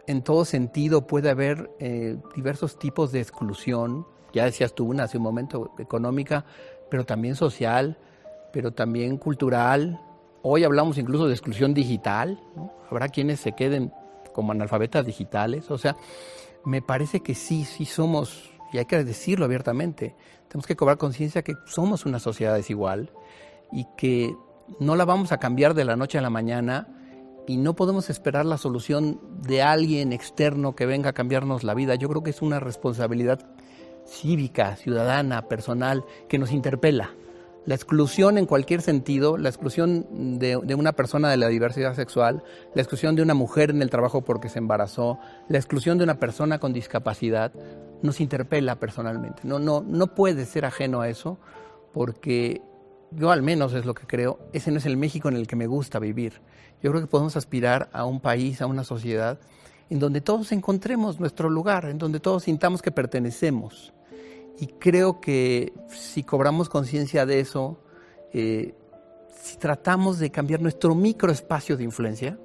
en 0.07 0.21
todo 0.23 0.45
sentido 0.45 1.07
puede 1.07 1.29
haber 1.29 1.69
eh, 1.81 2.15
diversos 2.33 2.79
tipos 2.79 3.11
de 3.11 3.19
exclusión, 3.19 4.07
ya 4.33 4.45
decías 4.45 4.73
tú 4.73 4.85
una 4.85 5.03
hace 5.03 5.17
un 5.17 5.23
momento, 5.23 5.73
económica, 5.79 6.45
pero 6.89 7.05
también 7.05 7.35
social, 7.35 7.97
pero 8.53 8.71
también 8.71 9.17
cultural. 9.17 9.99
Hoy 10.47 10.63
hablamos 10.63 10.99
incluso 10.99 11.25
de 11.25 11.33
exclusión 11.33 11.73
digital, 11.73 12.39
¿no? 12.55 12.71
habrá 12.91 13.09
quienes 13.09 13.39
se 13.39 13.53
queden 13.53 13.91
como 14.31 14.51
analfabetas 14.51 15.03
digitales, 15.03 15.71
o 15.71 15.79
sea, 15.79 15.97
me 16.63 16.83
parece 16.83 17.21
que 17.21 17.33
sí, 17.33 17.65
sí 17.65 17.85
somos, 17.85 18.51
y 18.71 18.77
hay 18.77 18.85
que 18.85 19.03
decirlo 19.03 19.45
abiertamente, 19.45 20.15
tenemos 20.47 20.67
que 20.67 20.75
cobrar 20.75 20.99
conciencia 20.99 21.41
que 21.41 21.55
somos 21.65 22.05
una 22.05 22.19
sociedad 22.19 22.53
desigual 22.53 23.09
y 23.71 23.87
que 23.97 24.35
no 24.79 24.95
la 24.95 25.05
vamos 25.05 25.31
a 25.31 25.39
cambiar 25.39 25.73
de 25.73 25.83
la 25.83 25.95
noche 25.95 26.19
a 26.19 26.21
la 26.21 26.29
mañana 26.29 26.89
y 27.47 27.57
no 27.57 27.75
podemos 27.75 28.11
esperar 28.11 28.45
la 28.45 28.59
solución 28.59 29.19
de 29.47 29.63
alguien 29.63 30.13
externo 30.13 30.75
que 30.75 30.85
venga 30.85 31.09
a 31.09 31.13
cambiarnos 31.13 31.63
la 31.63 31.73
vida. 31.73 31.95
Yo 31.95 32.07
creo 32.07 32.21
que 32.21 32.29
es 32.29 32.43
una 32.43 32.59
responsabilidad 32.59 33.39
cívica, 34.05 34.75
ciudadana, 34.75 35.47
personal, 35.47 36.05
que 36.29 36.37
nos 36.37 36.51
interpela. 36.51 37.15
La 37.65 37.73
exclusión 37.73 38.37
en 38.37 38.45
cualquier 38.45 38.81
sentido, 38.81 39.37
la 39.37 39.49
exclusión 39.49 40.37
de, 40.37 40.55
una 40.75 40.93
persona 40.93 41.31
de 41.31 41.37
la 41.37 41.47
diversidad 41.47 41.95
sexual, 41.95 42.43
la 42.75 42.81
exclusión 42.81 43.15
de 43.15 43.23
una 43.23 43.33
mujer 43.33 43.71
en 43.71 43.81
el 43.81 43.89
trabajo 43.89 44.21
porque 44.21 44.49
se 44.49 44.59
embarazó, 44.59 45.17
la 45.49 45.57
exclusión 45.57 45.97
de 45.97 46.03
una 46.03 46.19
persona 46.19 46.59
con 46.59 46.73
discapacidad, 46.73 47.51
nos 48.03 48.21
interpela 48.21 48.75
personalmente. 48.79 49.41
No, 49.43 49.57
no, 49.57 49.81
no 49.81 50.13
puede 50.13 50.45
ser 50.45 50.65
ajeno 50.65 51.01
a 51.01 51.09
eso 51.09 51.39
porque 51.91 52.61
yo 53.11 53.31
al 53.31 53.41
menos 53.41 53.73
es 53.73 53.85
lo 53.85 53.95
que 53.95 54.05
creo, 54.05 54.37
ese 54.53 54.69
no 54.69 54.77
es 54.77 54.85
el 54.85 54.97
México 54.97 55.27
en 55.29 55.35
el 55.35 55.47
que 55.47 55.55
me 55.55 55.65
gusta 55.65 55.97
vivir. 55.97 56.41
Yo 56.83 56.91
creo 56.91 57.01
que 57.01 57.07
podemos 57.07 57.35
aspirar 57.35 57.89
a 57.93 58.05
un 58.05 58.19
país, 58.19 58.61
a 58.61 58.67
una 58.67 58.83
sociedad 58.83 59.39
en 59.89 59.99
donde 59.99 60.21
todos 60.21 60.51
encontremos 60.51 61.19
nuestro 61.19 61.49
lugar, 61.49 61.85
en 61.85 61.97
donde 61.97 62.19
todos 62.19 62.43
sintamos 62.43 62.81
que 62.81 62.91
pertenecemos. 62.91 63.93
Y 64.59 64.67
creo 64.67 65.19
que 65.19 65.73
si 65.89 66.23
cobramos 66.23 66.69
conciencia 66.69 67.25
de 67.25 67.39
eso, 67.39 67.79
eh, 68.33 68.73
si 69.41 69.57
tratamos 69.57 70.19
de 70.19 70.31
cambiar 70.31 70.61
nuestro 70.61 70.95
microespacio 70.95 71.77
de 71.77 71.83
influencia, 71.83 72.39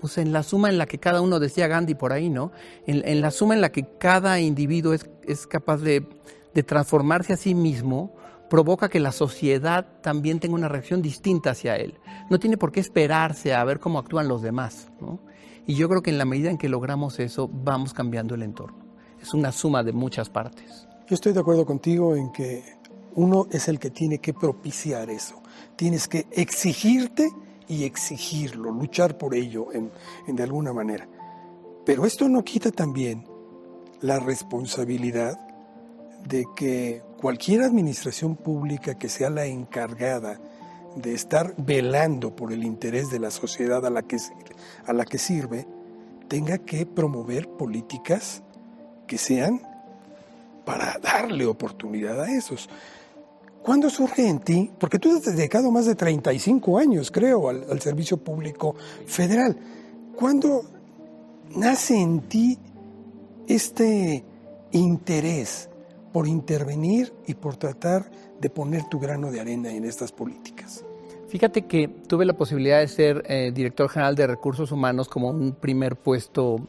pues 0.00 0.18
en 0.18 0.32
la 0.32 0.42
suma 0.42 0.68
en 0.68 0.78
la 0.78 0.86
que 0.86 0.98
cada 0.98 1.20
uno 1.20 1.38
decía 1.38 1.68
Gandhi 1.68 1.94
por 1.94 2.12
ahí, 2.12 2.28
¿no? 2.28 2.52
En, 2.86 3.06
en 3.06 3.20
la 3.20 3.30
suma 3.30 3.54
en 3.54 3.60
la 3.60 3.72
que 3.72 3.86
cada 3.98 4.40
individuo 4.40 4.92
es, 4.92 5.08
es 5.24 5.46
capaz 5.46 5.78
de, 5.78 6.06
de, 6.54 6.62
transformarse 6.62 7.32
a 7.32 7.36
sí 7.36 7.54
mismo, 7.54 8.14
provoca 8.50 8.88
que 8.88 9.00
la 9.00 9.12
sociedad 9.12 9.86
también 10.02 10.40
tenga 10.40 10.54
una 10.54 10.68
reacción 10.68 11.02
distinta 11.02 11.50
hacia 11.50 11.76
él. 11.76 11.98
No 12.30 12.38
tiene 12.38 12.56
por 12.56 12.72
qué 12.72 12.80
esperarse 12.80 13.54
a 13.54 13.64
ver 13.64 13.80
cómo 13.80 13.98
actúan 13.98 14.28
los 14.28 14.42
demás, 14.42 14.90
¿no? 15.00 15.20
Y 15.66 15.74
yo 15.74 15.88
creo 15.88 16.02
que 16.02 16.10
en 16.10 16.18
la 16.18 16.24
medida 16.24 16.50
en 16.50 16.58
que 16.58 16.68
logramos 16.68 17.18
eso, 17.18 17.48
vamos 17.52 17.92
cambiando 17.92 18.34
el 18.34 18.42
entorno. 18.42 18.86
Es 19.20 19.34
una 19.34 19.50
suma 19.50 19.82
de 19.82 19.92
muchas 19.92 20.30
partes. 20.30 20.85
Yo 21.08 21.14
estoy 21.14 21.32
de 21.32 21.38
acuerdo 21.38 21.64
contigo 21.64 22.16
en 22.16 22.32
que 22.32 22.64
uno 23.14 23.46
es 23.52 23.68
el 23.68 23.78
que 23.78 23.90
tiene 23.90 24.18
que 24.18 24.34
propiciar 24.34 25.08
eso. 25.08 25.40
Tienes 25.76 26.08
que 26.08 26.26
exigirte 26.32 27.30
y 27.68 27.84
exigirlo, 27.84 28.72
luchar 28.72 29.16
por 29.16 29.36
ello 29.36 29.68
en, 29.72 29.92
de 30.26 30.42
alguna 30.42 30.72
manera. 30.72 31.08
Pero 31.84 32.06
esto 32.06 32.28
no 32.28 32.42
quita 32.42 32.72
también 32.72 33.24
la 34.00 34.18
responsabilidad 34.18 35.38
de 36.24 36.44
que 36.56 37.02
cualquier 37.20 37.62
administración 37.62 38.34
pública 38.34 38.98
que 38.98 39.08
sea 39.08 39.30
la 39.30 39.46
encargada 39.46 40.40
de 40.96 41.14
estar 41.14 41.54
velando 41.56 42.34
por 42.34 42.52
el 42.52 42.64
interés 42.64 43.10
de 43.10 43.20
la 43.20 43.30
sociedad 43.30 43.86
a 43.86 43.90
la 43.90 44.02
que, 44.02 44.16
a 44.84 44.92
la 44.92 45.04
que 45.04 45.18
sirve, 45.18 45.68
tenga 46.26 46.58
que 46.58 46.84
promover 46.84 47.48
políticas 47.48 48.42
que 49.06 49.18
sean 49.18 49.75
para 50.66 50.98
darle 51.00 51.46
oportunidad 51.46 52.20
a 52.20 52.30
esos. 52.30 52.68
¿Cuándo 53.62 53.88
surge 53.88 54.28
en 54.28 54.40
ti? 54.40 54.70
Porque 54.78 54.98
tú 54.98 55.16
has 55.16 55.24
dedicado 55.24 55.70
más 55.70 55.86
de 55.86 55.94
35 55.94 56.78
años, 56.78 57.10
creo, 57.10 57.48
al, 57.48 57.80
servicio 57.80 58.16
público 58.18 58.74
federal. 59.06 59.56
¿Cuándo 60.14 60.64
nace 61.54 61.98
en 61.98 62.20
ti 62.20 62.58
este 63.48 64.24
interés 64.72 65.70
por 66.12 66.26
intervenir 66.28 67.12
y 67.26 67.34
por 67.34 67.56
tratar 67.56 68.10
de 68.40 68.50
poner 68.50 68.84
tu 68.88 68.98
grano 68.98 69.30
de 69.30 69.40
arena 69.40 69.70
en 69.72 69.84
estas 69.84 70.12
políticas? 70.12 70.84
Fíjate 71.28 71.62
que 71.66 71.88
tuve 71.88 72.24
la 72.24 72.34
posibilidad 72.34 72.80
de 72.80 72.88
ser 72.88 73.24
eh, 73.28 73.50
director 73.52 73.88
general 73.88 74.14
de 74.14 74.26
recursos 74.26 74.70
humanos 74.72 75.08
como 75.08 75.30
un 75.30 75.52
primer 75.52 75.96
puesto 75.96 76.68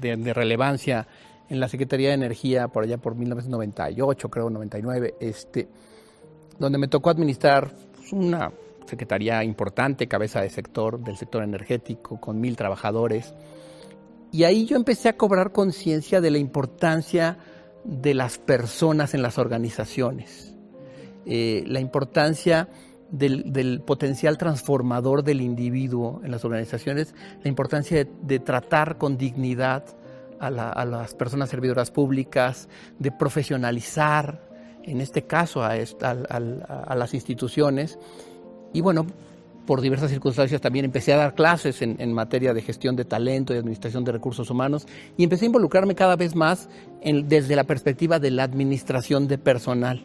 de 0.00 0.16
relevancia 0.34 1.06
en 1.48 1.60
la 1.60 1.68
Secretaría 1.68 2.08
de 2.08 2.14
Energía 2.14 2.68
por 2.68 2.84
allá 2.84 2.98
por 2.98 3.14
1998, 3.14 4.30
creo, 4.30 4.50
99, 4.50 5.14
este, 5.20 5.68
donde 6.58 6.78
me 6.78 6.88
tocó 6.88 7.10
administrar 7.10 7.72
una 8.12 8.52
secretaría 8.86 9.42
importante, 9.44 10.06
cabeza 10.06 10.40
de 10.40 10.50
sector, 10.50 11.00
del 11.00 11.16
sector 11.16 11.42
energético, 11.42 12.20
con 12.20 12.40
mil 12.40 12.56
trabajadores. 12.56 13.34
Y 14.30 14.44
ahí 14.44 14.66
yo 14.66 14.76
empecé 14.76 15.08
a 15.08 15.16
cobrar 15.16 15.52
conciencia 15.52 16.20
de 16.20 16.30
la 16.30 16.38
importancia 16.38 17.38
de 17.84 18.14
las 18.14 18.38
personas 18.38 19.14
en 19.14 19.22
las 19.22 19.38
organizaciones, 19.38 20.54
eh, 21.26 21.64
la 21.66 21.80
importancia 21.80 22.68
del, 23.10 23.52
del, 23.52 23.80
potencial 23.82 24.38
transformador 24.38 25.22
del 25.22 25.40
individuo 25.40 26.20
en 26.24 26.30
las 26.30 26.44
organizaciones, 26.44 27.14
la 27.42 27.48
importancia 27.48 28.06
de 28.22 28.38
tratar 28.38 28.98
con 28.98 29.16
dignidad 29.16 29.84
a, 30.40 30.50
la, 30.50 30.70
a, 30.70 30.84
las 30.84 31.14
personas 31.14 31.48
servidoras 31.48 31.90
públicas, 31.90 32.68
de 32.98 33.10
profesionalizar, 33.12 34.48
en 34.82 35.00
este 35.00 35.22
caso, 35.22 35.62
a, 35.62 35.76
esta, 35.76 36.10
a, 36.10 36.36
a 36.36 36.94
las 36.94 37.14
instituciones. 37.14 37.98
Y 38.72 38.80
bueno, 38.80 39.06
por 39.66 39.80
diversas 39.80 40.10
circunstancias 40.10 40.60
también 40.60 40.84
empecé 40.84 41.12
a 41.12 41.16
dar 41.16 41.34
clases 41.34 41.80
en, 41.82 41.96
en, 41.98 42.12
materia 42.12 42.52
de 42.52 42.62
gestión 42.62 42.96
de 42.96 43.04
talento 43.04 43.54
y 43.54 43.58
administración 43.58 44.04
de 44.04 44.12
recursos 44.12 44.50
humanos 44.50 44.86
y 45.16 45.24
empecé 45.24 45.44
a 45.44 45.46
involucrarme 45.46 45.94
cada 45.94 46.16
vez 46.16 46.34
más 46.34 46.68
en, 47.00 47.28
desde 47.28 47.56
la 47.56 47.64
perspectiva 47.64 48.18
de 48.18 48.30
la 48.30 48.42
administración 48.42 49.26
de 49.26 49.38
personal. 49.38 50.04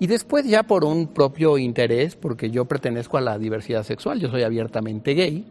Y 0.00 0.08
después 0.08 0.44
ya 0.44 0.64
por 0.64 0.84
un 0.84 1.06
propio 1.08 1.56
interés, 1.56 2.16
porque 2.16 2.50
yo 2.50 2.64
pertenezco 2.64 3.16
a 3.16 3.20
la 3.20 3.38
diversidad 3.38 3.84
sexual, 3.84 4.18
yo 4.18 4.28
soy 4.28 4.42
abiertamente 4.42 5.14
gay, 5.14 5.44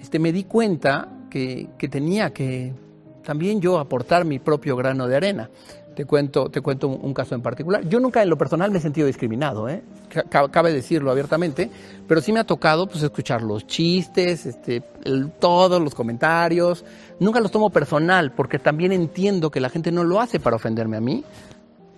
este, 0.00 0.18
me 0.18 0.32
di 0.32 0.44
cuenta 0.44 1.08
que, 1.30 1.70
que 1.78 1.88
tenía 1.88 2.32
que 2.34 2.74
también 3.22 3.60
yo 3.60 3.78
aportar 3.78 4.24
mi 4.24 4.38
propio 4.38 4.76
grano 4.76 5.06
de 5.06 5.16
arena. 5.16 5.50
Te 5.94 6.06
cuento, 6.06 6.48
te 6.48 6.62
cuento 6.62 6.88
un, 6.88 7.12
caso 7.12 7.34
en 7.34 7.42
particular. 7.42 7.86
Yo 7.86 8.00
nunca 8.00 8.22
en 8.22 8.30
lo 8.30 8.38
personal 8.38 8.70
me 8.70 8.78
he 8.78 8.80
sentido 8.80 9.06
discriminado, 9.06 9.68
¿eh? 9.68 9.82
cabe 10.30 10.72
decirlo 10.72 11.10
abiertamente, 11.10 11.70
pero 12.08 12.22
sí 12.22 12.32
me 12.32 12.40
ha 12.40 12.44
tocado 12.44 12.86
pues, 12.86 13.02
escuchar 13.02 13.42
los 13.42 13.66
chistes, 13.66 14.46
este, 14.46 14.82
el, 15.04 15.32
todos 15.32 15.82
los 15.82 15.94
comentarios. 15.94 16.84
Nunca 17.20 17.40
los 17.40 17.50
tomo 17.50 17.68
personal 17.68 18.32
porque 18.32 18.58
también 18.58 18.92
entiendo 18.92 19.50
que 19.50 19.60
la 19.60 19.68
gente 19.68 19.92
no 19.92 20.02
lo 20.02 20.18
hace 20.20 20.40
para 20.40 20.56
ofenderme 20.56 20.96
a 20.96 21.00
mí. 21.00 21.24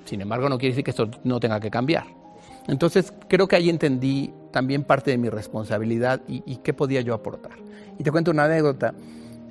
Sin 0.04 0.20
embargo, 0.20 0.48
no 0.48 0.58
quiere 0.58 0.72
decir 0.72 0.84
que 0.84 0.90
esto 0.90 1.08
no 1.22 1.38
tenga 1.38 1.60
que 1.60 1.70
cambiar. 1.70 2.04
Entonces, 2.66 3.12
creo 3.28 3.46
que 3.46 3.56
ahí 3.56 3.70
entendí 3.70 4.32
también 4.50 4.82
parte 4.82 5.12
de 5.12 5.18
mi 5.18 5.28
responsabilidad 5.28 6.20
y, 6.26 6.42
y 6.46 6.56
qué 6.56 6.74
podía 6.74 7.00
yo 7.00 7.14
aportar. 7.14 7.52
Y 7.98 8.02
te 8.02 8.10
cuento 8.10 8.32
una 8.32 8.44
anécdota. 8.44 8.92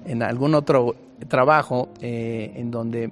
En 0.06 0.24
algún 0.24 0.56
otro 0.56 0.96
trabajo 1.28 1.90
eh, 2.02 2.52
en 2.56 2.72
donde 2.72 3.12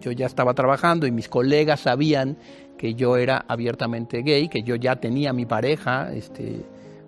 yo 0.00 0.12
ya 0.12 0.26
estaba 0.26 0.54
trabajando 0.54 1.06
y 1.06 1.10
mis 1.10 1.28
colegas 1.28 1.80
sabían 1.80 2.36
que 2.78 2.94
yo 2.94 3.16
era 3.16 3.44
abiertamente 3.46 4.22
gay, 4.22 4.48
que 4.48 4.62
yo 4.62 4.74
ya 4.76 4.96
tenía 4.96 5.32
mi 5.32 5.44
pareja, 5.44 6.12
este, 6.12 6.64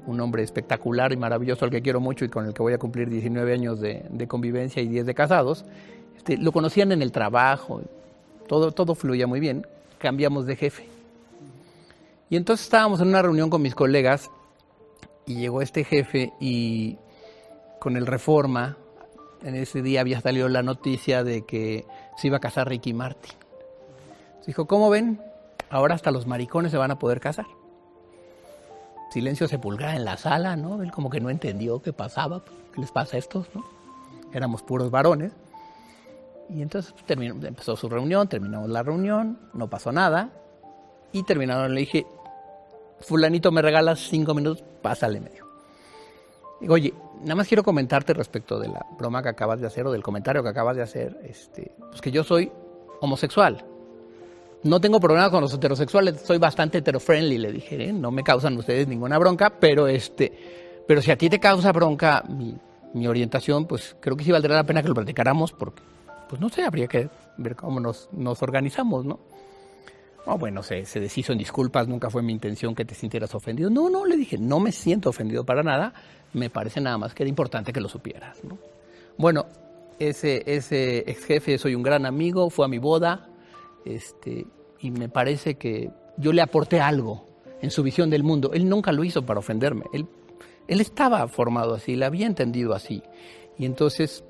un 0.06 0.20
hombre 0.20 0.42
espectacular 0.42 1.12
y 1.12 1.16
maravilloso 1.16 1.64
al 1.64 1.70
que 1.70 1.80
quiero 1.80 2.00
mucho 2.00 2.24
y 2.24 2.28
con 2.28 2.46
el 2.46 2.52
que 2.52 2.62
voy 2.62 2.74
a 2.74 2.78
cumplir 2.78 3.08
19 3.08 3.54
años 3.54 3.80
de, 3.80 4.04
de 4.10 4.26
convivencia 4.26 4.82
y 4.82 4.88
10 4.88 5.06
de 5.06 5.14
casados. 5.14 5.64
Este, 6.16 6.36
lo 6.36 6.52
conocían 6.52 6.92
en 6.92 7.00
el 7.00 7.10
trabajo, 7.10 7.80
todo, 8.46 8.72
todo 8.72 8.94
fluía 8.94 9.26
muy 9.26 9.40
bien. 9.40 9.66
Cambiamos 9.98 10.46
de 10.46 10.56
jefe. 10.56 10.86
Y 12.28 12.36
entonces 12.36 12.64
estábamos 12.66 13.00
en 13.00 13.08
una 13.08 13.22
reunión 13.22 13.50
con 13.50 13.62
mis 13.62 13.74
colegas 13.74 14.30
y 15.26 15.36
llegó 15.36 15.62
este 15.62 15.84
jefe 15.84 16.32
y 16.40 16.98
con 17.78 17.96
el 17.96 18.06
Reforma, 18.06 18.76
en 19.44 19.54
ese 19.54 19.82
día 19.82 20.00
había 20.00 20.20
salido 20.20 20.48
la 20.48 20.62
noticia 20.62 21.24
de 21.24 21.44
que 21.44 21.86
se 22.16 22.28
iba 22.28 22.36
a 22.36 22.40
casar 22.40 22.68
Ricky 22.68 22.92
Martin. 22.92 23.32
Dijo, 24.46 24.66
¿cómo 24.66 24.90
ven? 24.90 25.20
Ahora 25.70 25.94
hasta 25.94 26.10
los 26.10 26.26
maricones 26.26 26.72
se 26.72 26.78
van 26.78 26.90
a 26.90 26.98
poder 26.98 27.20
casar. 27.20 27.46
Silencio 29.10 29.46
sepulcral 29.46 29.96
en 29.96 30.04
la 30.04 30.16
sala, 30.16 30.56
¿no? 30.56 30.82
Él 30.82 30.90
como 30.90 31.10
que 31.10 31.20
no 31.20 31.30
entendió 31.30 31.80
qué 31.82 31.92
pasaba, 31.92 32.42
qué 32.74 32.80
les 32.80 32.90
pasa 32.90 33.16
a 33.16 33.18
estos, 33.18 33.46
¿no? 33.54 33.64
Éramos 34.32 34.62
puros 34.62 34.90
varones. 34.90 35.32
Y 36.48 36.62
entonces 36.62 36.92
pues, 36.92 37.04
terminó, 37.04 37.34
empezó 37.46 37.76
su 37.76 37.88
reunión, 37.88 38.28
terminamos 38.28 38.68
la 38.68 38.82
reunión, 38.82 39.38
no 39.54 39.68
pasó 39.68 39.92
nada. 39.92 40.30
Y 41.12 41.22
terminaron, 41.24 41.74
le 41.74 41.80
dije, 41.80 42.06
fulanito, 43.00 43.52
me 43.52 43.62
regalas 43.62 44.00
cinco 44.00 44.34
minutos, 44.34 44.64
pásale 44.80 45.20
medio. 45.20 45.46
Digo, 46.60 46.74
oye, 46.74 46.94
nada 47.22 47.36
más 47.36 47.48
quiero 47.48 47.62
comentarte 47.62 48.12
respecto 48.14 48.58
de 48.58 48.68
la 48.68 48.84
broma 48.98 49.22
que 49.22 49.28
acabas 49.28 49.60
de 49.60 49.66
hacer 49.66 49.86
o 49.86 49.92
del 49.92 50.02
comentario 50.02 50.42
que 50.42 50.48
acabas 50.48 50.76
de 50.76 50.82
hacer, 50.82 51.18
este, 51.24 51.72
pues 51.88 52.00
que 52.00 52.10
yo 52.10 52.24
soy 52.24 52.50
homosexual. 53.00 53.64
No 54.64 54.80
tengo 54.80 55.00
problema 55.00 55.30
con 55.30 55.40
los 55.40 55.52
heterosexuales, 55.54 56.20
soy 56.20 56.38
bastante 56.38 56.78
heterofriendly, 56.78 57.38
le 57.38 57.52
dije, 57.52 57.88
¿eh? 57.88 57.92
no 57.92 58.10
me 58.10 58.22
causan 58.22 58.56
ustedes 58.56 58.86
ninguna 58.86 59.18
bronca, 59.18 59.50
pero 59.58 59.88
este, 59.88 60.32
pero 60.86 61.02
si 61.02 61.10
a 61.10 61.16
ti 61.16 61.28
te 61.28 61.40
causa 61.40 61.72
bronca 61.72 62.22
mi, 62.28 62.56
mi 62.94 63.06
orientación, 63.06 63.66
pues 63.66 63.96
creo 63.98 64.16
que 64.16 64.24
sí 64.24 64.30
valdría 64.30 64.56
la 64.56 64.64
pena 64.64 64.82
que 64.82 64.88
lo 64.88 64.94
platicáramos 64.94 65.52
porque, 65.52 65.82
pues 66.28 66.40
no 66.40 66.48
sé, 66.48 66.62
habría 66.62 66.86
que 66.86 67.08
ver 67.38 67.56
cómo 67.56 67.80
nos, 67.80 68.08
nos 68.12 68.40
organizamos, 68.42 69.04
¿no? 69.04 69.20
Oh, 70.24 70.38
bueno, 70.38 70.62
se, 70.62 70.84
se, 70.84 71.00
deshizo 71.00 71.32
en 71.32 71.38
disculpas, 71.38 71.88
nunca 71.88 72.08
fue 72.08 72.22
mi 72.22 72.32
intención 72.32 72.74
que 72.74 72.84
te 72.84 72.94
sintieras 72.94 73.34
ofendido. 73.34 73.70
No, 73.70 73.90
no, 73.90 74.06
le 74.06 74.16
dije, 74.16 74.38
no 74.38 74.60
me 74.60 74.70
siento 74.70 75.10
ofendido 75.10 75.44
para 75.44 75.62
nada, 75.64 75.92
me 76.32 76.48
parece 76.48 76.80
nada 76.80 76.96
más 76.96 77.12
que 77.12 77.24
era 77.24 77.28
importante 77.28 77.72
que 77.72 77.80
lo 77.80 77.88
supieras. 77.88 78.42
¿no? 78.44 78.56
Bueno, 79.18 79.46
ese, 79.98 80.42
ese 80.46 80.98
ex 81.10 81.24
jefe, 81.24 81.58
soy 81.58 81.74
un 81.74 81.82
gran 81.82 82.06
amigo, 82.06 82.50
fue 82.50 82.64
a 82.64 82.68
mi 82.68 82.78
boda, 82.78 83.28
este, 83.84 84.46
y 84.80 84.90
me 84.92 85.08
parece 85.08 85.56
que 85.56 85.90
yo 86.16 86.32
le 86.32 86.42
aporté 86.42 86.80
algo 86.80 87.26
en 87.60 87.70
su 87.70 87.82
visión 87.82 88.08
del 88.08 88.22
mundo. 88.22 88.52
Él 88.52 88.68
nunca 88.68 88.92
lo 88.92 89.02
hizo 89.02 89.26
para 89.26 89.40
ofenderme, 89.40 89.84
él, 89.92 90.06
él 90.68 90.80
estaba 90.80 91.26
formado 91.26 91.74
así, 91.74 91.96
le 91.96 92.04
había 92.04 92.26
entendido 92.26 92.74
así. 92.74 93.02
Y 93.58 93.66
entonces, 93.66 94.24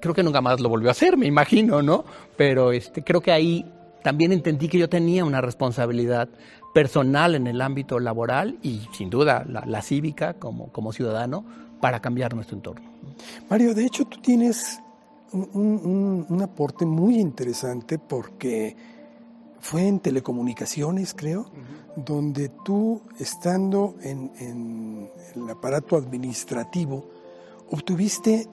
creo 0.00 0.14
que 0.14 0.22
nunca 0.22 0.40
más 0.40 0.60
lo 0.60 0.68
volvió 0.68 0.88
a 0.88 0.92
hacer, 0.92 1.16
me 1.16 1.26
imagino, 1.26 1.82
¿no? 1.82 2.04
Pero 2.36 2.72
este, 2.72 3.04
creo 3.04 3.20
que 3.20 3.32
ahí 3.32 3.64
también 4.04 4.32
entendí 4.32 4.68
que 4.68 4.76
yo 4.76 4.90
tenía 4.90 5.24
una 5.24 5.40
responsabilidad 5.40 6.28
personal 6.74 7.34
en 7.34 7.46
el 7.46 7.62
ámbito 7.62 7.98
laboral 7.98 8.58
y 8.62 8.82
sin 8.92 9.08
duda 9.08 9.46
la, 9.48 9.64
la 9.64 9.80
cívica 9.80 10.34
como, 10.34 10.70
como, 10.72 10.92
ciudadano 10.92 11.42
para 11.80 12.00
cambiar 12.00 12.34
nuestro 12.34 12.54
entorno. 12.54 12.86
Mario, 13.48 13.74
de 13.74 13.86
hecho 13.86 14.04
tú 14.04 14.20
tienes 14.20 14.78
un, 15.32 15.48
un, 15.54 16.26
un 16.28 16.42
aporte 16.42 16.84
muy 16.84 17.18
interesante 17.18 17.98
porque 17.98 18.76
fue 19.58 19.88
en 19.88 20.00
telecomunicaciones, 20.00 21.14
creo, 21.14 21.40
uh 21.40 21.44
-huh. 21.44 22.04
donde 22.04 22.50
tú, 22.62 23.00
estando 23.18 23.94
en, 24.02 24.30
en 24.38 25.08
el 25.34 25.48
aparato 25.48 25.96
administrativo, 25.96 27.08
obtuviste 27.70 28.48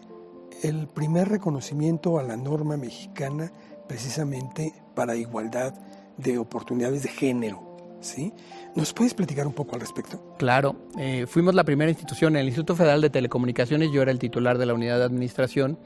el 0.63 0.87
primer 0.87 1.27
reconocimiento 1.27 2.19
a 2.19 2.23
la 2.23 2.37
norma 2.37 2.77
mexicana 2.77 3.51
precisamente 3.91 4.73
para 4.95 5.17
igualdad 5.17 5.73
de 6.15 6.37
oportunidades 6.37 7.03
de 7.03 7.09
género. 7.09 7.97
¿sí? 7.99 8.31
¿Nos 8.73 8.93
puedes 8.93 9.13
platicar 9.13 9.45
un 9.45 9.51
poco 9.51 9.75
al 9.75 9.81
respecto? 9.81 10.33
Claro, 10.37 10.77
eh, 10.97 11.25
fuimos 11.27 11.55
la 11.55 11.65
primera 11.65 11.91
institución 11.91 12.37
en 12.37 12.43
el 12.43 12.47
Instituto 12.47 12.77
Federal 12.77 13.01
de 13.01 13.09
Telecomunicaciones, 13.09 13.91
yo 13.91 14.01
era 14.01 14.11
el 14.11 14.17
titular 14.17 14.57
de 14.57 14.65
la 14.65 14.73
unidad 14.73 14.97
de 14.99 15.03
administración 15.03 15.77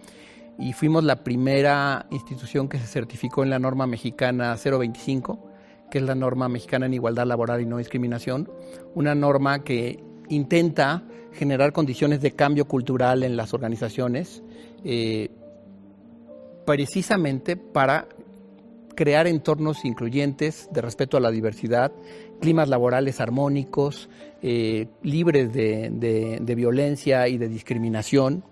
y 0.60 0.74
fuimos 0.74 1.04
la 1.04 1.24
primera 1.24 2.06
institución 2.12 2.70
que 2.70 2.78
se 2.78 2.86
certificó 2.86 3.42
en 3.42 3.50
la 3.50 3.58
norma 3.58 3.88
mexicana 3.88 4.56
025, 4.56 5.50
que 5.90 5.98
es 5.98 6.04
la 6.04 6.14
norma 6.14 6.48
mexicana 6.48 6.86
en 6.86 6.94
igualdad 6.94 7.26
laboral 7.26 7.60
y 7.62 7.66
no 7.66 7.80
discriminación, 7.80 8.52
una 8.94 9.16
norma 9.16 9.64
que 9.64 10.04
intenta 10.30 11.04
generar 11.34 11.74
condiciones 11.74 12.22
de 12.22 12.34
cambio 12.34 12.68
cultural 12.68 13.24
en 13.24 13.36
las 13.36 13.56
organizaciones, 13.56 14.44
eh, 14.84 15.32
precisamente 16.66 17.58
para 17.58 18.08
crear 18.96 19.28
entornos 19.28 19.86
incluyentes 19.86 20.70
de 20.72 20.82
respeto 20.82 21.18
a 21.18 21.20
la 21.20 21.32
diversidad, 21.32 21.92
climas 22.40 22.70
laborales 22.70 23.20
armónicos, 23.20 24.10
eh, 24.42 24.88
libres 25.04 25.54
de, 25.54 25.90
de, 25.92 26.40
de, 26.42 26.56
violencia 26.56 27.28
y 27.28 27.38
de 27.38 27.48
discriminación, 27.48 28.44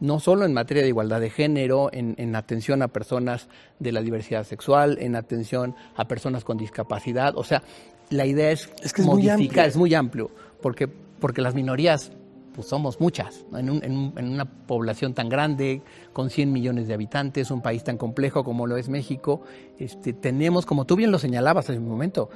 no 0.00 0.20
solo 0.20 0.44
en 0.44 0.52
materia 0.52 0.82
de 0.82 0.88
igualdad 0.88 1.20
de 1.20 1.30
género, 1.30 1.90
en, 1.92 2.14
en, 2.18 2.36
atención 2.36 2.82
a 2.82 2.88
personas 2.88 3.48
de 3.78 3.92
la 3.92 4.02
diversidad 4.02 4.44
sexual, 4.44 4.98
en 5.00 5.16
atención 5.16 5.74
a 5.94 6.06
personas 6.06 6.44
con 6.44 6.58
discapacidad. 6.58 7.36
O 7.36 7.44
sea, 7.44 7.62
la 8.10 8.26
idea 8.26 8.50
es, 8.50 8.68
es 8.82 8.92
que 8.92 9.02
es 9.02 9.06
modificar, 9.06 9.64
muy 9.64 9.68
es 9.68 9.76
muy 9.76 9.94
amplio, 9.94 10.30
porque, 10.60 10.88
porque 10.88 11.40
las 11.40 11.54
minorías 11.54 12.12
pues 12.56 12.68
somos 12.68 12.98
muchas, 13.00 13.44
¿no? 13.52 13.58
en, 13.58 13.70
un, 13.70 13.84
en, 13.84 14.12
en, 14.16 14.32
una 14.32 14.46
población 14.46 15.12
tan 15.12 15.28
grande, 15.28 15.82
con 16.14 16.30
100 16.30 16.50
millones 16.50 16.88
de 16.88 16.94
habitantes, 16.94 17.50
un 17.50 17.60
país 17.60 17.84
tan 17.84 17.98
complejo 17.98 18.42
como 18.42 18.66
lo 18.66 18.78
es 18.78 18.88
México, 18.88 19.42
este, 19.78 20.14
tenemos, 20.14 20.64
como 20.64 20.86
tú 20.86 20.96
bien 20.96 21.12
lo 21.12 21.18
señalabas 21.18 21.68
en 21.68 21.82
un 21.82 21.88
momento, 21.88 22.30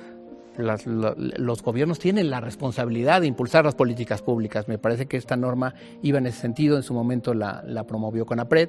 los 0.59 1.63
gobiernos 1.63 1.99
tienen 1.99 2.29
la 2.29 2.41
responsabilidad 2.41 3.23
de 3.23 3.29
impulsar 3.29 3.65
las 3.65 3.75
políticas 3.75 4.21
públicas. 4.21 4.69
Me 4.69 4.77
parece 4.77 5.07
que 5.07 5.17
esta 5.17 5.37
norma 5.37 5.75
iba 6.03 6.19
en 6.19 6.27
ese 6.27 6.39
sentido, 6.39 6.77
en 6.77 6.83
su 6.83 6.93
momento 6.93 7.33
la, 7.33 7.63
la 7.67 7.87
promovió 7.87 8.27
CONAPRED 8.27 8.69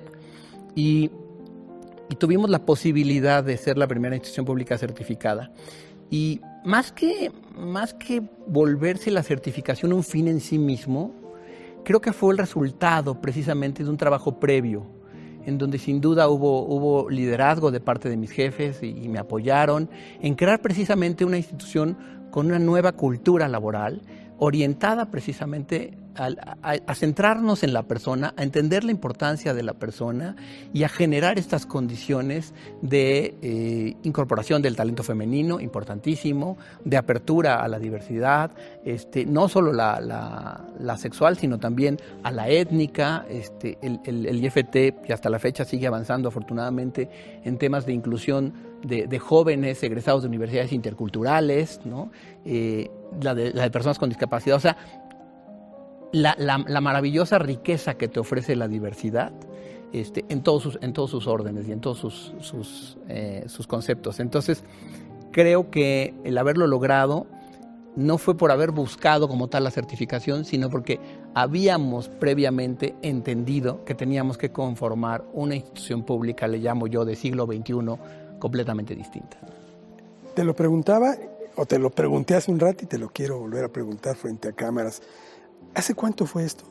y, 0.73 1.11
y 2.09 2.15
tuvimos 2.15 2.49
la 2.49 2.65
posibilidad 2.65 3.43
de 3.43 3.57
ser 3.57 3.77
la 3.77 3.87
primera 3.87 4.15
institución 4.15 4.45
pública 4.45 4.77
certificada. 4.77 5.51
Y 6.09 6.39
más 6.63 6.91
que, 6.91 7.31
más 7.57 7.93
que 7.93 8.21
volverse 8.47 9.11
la 9.11 9.23
certificación 9.23 9.91
un 9.91 10.03
fin 10.03 10.27
en 10.27 10.39
sí 10.39 10.59
mismo, 10.59 11.20
creo 11.83 12.01
que 12.01 12.13
fue 12.13 12.33
el 12.33 12.37
resultado 12.37 13.19
precisamente 13.19 13.83
de 13.83 13.89
un 13.89 13.97
trabajo 13.97 14.39
previo, 14.39 14.85
en 15.45 15.57
donde 15.57 15.77
sin 15.77 16.01
duda 16.01 16.29
hubo, 16.29 17.09
liderazgo 17.09 17.71
de 17.71 17.79
parte 17.79 18.09
de 18.09 18.17
mis 18.17 18.31
jefes 18.31 18.81
y, 18.83 19.07
me 19.07 19.19
apoyaron 19.19 19.89
en 20.21 20.35
crear 20.35 20.61
precisamente 20.61 21.25
una 21.25 21.37
institución 21.37 21.97
con 22.31 22.45
una 22.47 22.59
nueva 22.59 22.93
cultura 22.93 23.47
laboral 23.47 24.01
orientada 24.43 25.05
precisamente 25.11 25.93
a, 26.15 26.95
centrarnos 26.95 27.61
en 27.61 27.73
la 27.73 27.83
persona, 27.83 28.33
a 28.35 28.41
entender 28.41 28.83
la 28.83 28.89
importancia 28.89 29.53
de 29.53 29.61
la 29.61 29.73
persona 29.73 30.35
y 30.73 30.81
a 30.81 30.89
generar 30.89 31.37
estas 31.37 31.67
condiciones 31.67 32.55
de 32.81 33.35
eh, 33.43 33.95
incorporación 34.01 34.63
del 34.63 34.75
talento 34.75 35.03
femenino, 35.03 35.59
importantísimo, 35.59 36.57
de 36.83 36.97
apertura 36.97 37.63
a 37.63 37.67
la 37.67 37.77
diversidad, 37.77 38.49
este, 38.83 39.27
no 39.27 39.47
solo 39.47 39.73
la, 39.73 40.01
la, 40.01 40.97
sexual, 40.97 41.37
sino 41.37 41.59
también 41.59 41.99
a 42.23 42.31
la 42.31 42.49
étnica. 42.49 43.25
Este, 43.29 43.77
el 43.81 44.43
IFT, 44.43 45.03
que 45.05 45.13
hasta 45.13 45.29
la 45.29 45.37
fecha 45.37 45.65
sigue 45.65 45.85
avanzando 45.85 46.29
afortunadamente 46.29 47.09
en 47.43 47.59
temas 47.59 47.85
de 47.85 47.93
inclusión 47.93 48.70
de, 48.83 49.19
jóvenes 49.19 49.81
egresados 49.83 50.23
de 50.23 50.27
universidades 50.27 50.71
interculturales, 50.73 51.81
¿no? 51.85 52.11
Eh, 52.45 52.89
la, 53.21 53.35
de, 53.35 53.51
personas 53.71 53.99
con 53.99 54.09
discapacidad. 54.09 54.57
O 54.57 54.59
sea, 54.59 54.77
la, 56.11 56.81
maravillosa 56.81 57.39
riqueza 57.39 57.95
que 57.95 58.07
te 58.07 58.19
ofrece 58.19 58.55
la 58.55 58.67
diversidad 58.67 59.31
este, 59.93 60.25
en, 60.29 60.41
todos 60.41 60.63
sus, 60.63 60.79
en 60.81 60.93
todos 60.93 61.11
sus 61.11 61.27
órdenes 61.27 61.67
y 61.67 61.71
en 61.71 61.81
todos 61.81 61.99
sus, 61.99 62.97
eh, 63.07 63.43
sus 63.47 63.67
conceptos. 63.67 64.19
Entonces, 64.19 64.63
creo 65.31 65.69
que 65.69 66.13
el 66.23 66.37
haberlo 66.37 66.67
logrado 66.67 67.27
no 67.95 68.17
fue 68.17 68.37
por 68.37 68.51
haber 68.51 68.71
buscado 68.71 69.27
como 69.27 69.47
tal 69.47 69.65
la 69.65 69.71
certificación, 69.71 70.45
sino 70.45 70.69
porque 70.69 70.99
habíamos 71.33 72.07
previamente 72.07 72.95
entendido 73.01 73.83
que 73.83 73.95
teníamos 73.95 74.37
que 74.37 74.51
conformar 74.51 75.25
una 75.33 75.55
institución 75.55 76.03
pública, 76.03 76.47
le 76.47 76.59
llamo 76.59 76.87
yo, 76.87 77.03
de 77.03 77.15
siglo 77.15 77.45
XXI, 77.45 77.97
completamente 78.41 78.93
distinta. 78.95 79.37
Te 80.35 80.43
lo 80.43 80.53
preguntaba, 80.53 81.15
o 81.55 81.65
te 81.65 81.79
lo 81.79 81.89
pregunté 81.89 82.35
hace 82.35 82.51
un 82.51 82.59
rato 82.59 82.83
y 82.83 82.87
te 82.87 82.97
lo 82.97 83.09
quiero 83.09 83.39
volver 83.39 83.63
a 83.63 83.69
preguntar 83.69 84.15
frente 84.17 84.49
a 84.49 84.51
cámaras. 84.51 85.01
¿Hace 85.73 85.93
cuánto 85.93 86.25
fue 86.25 86.43
esto? 86.43 86.65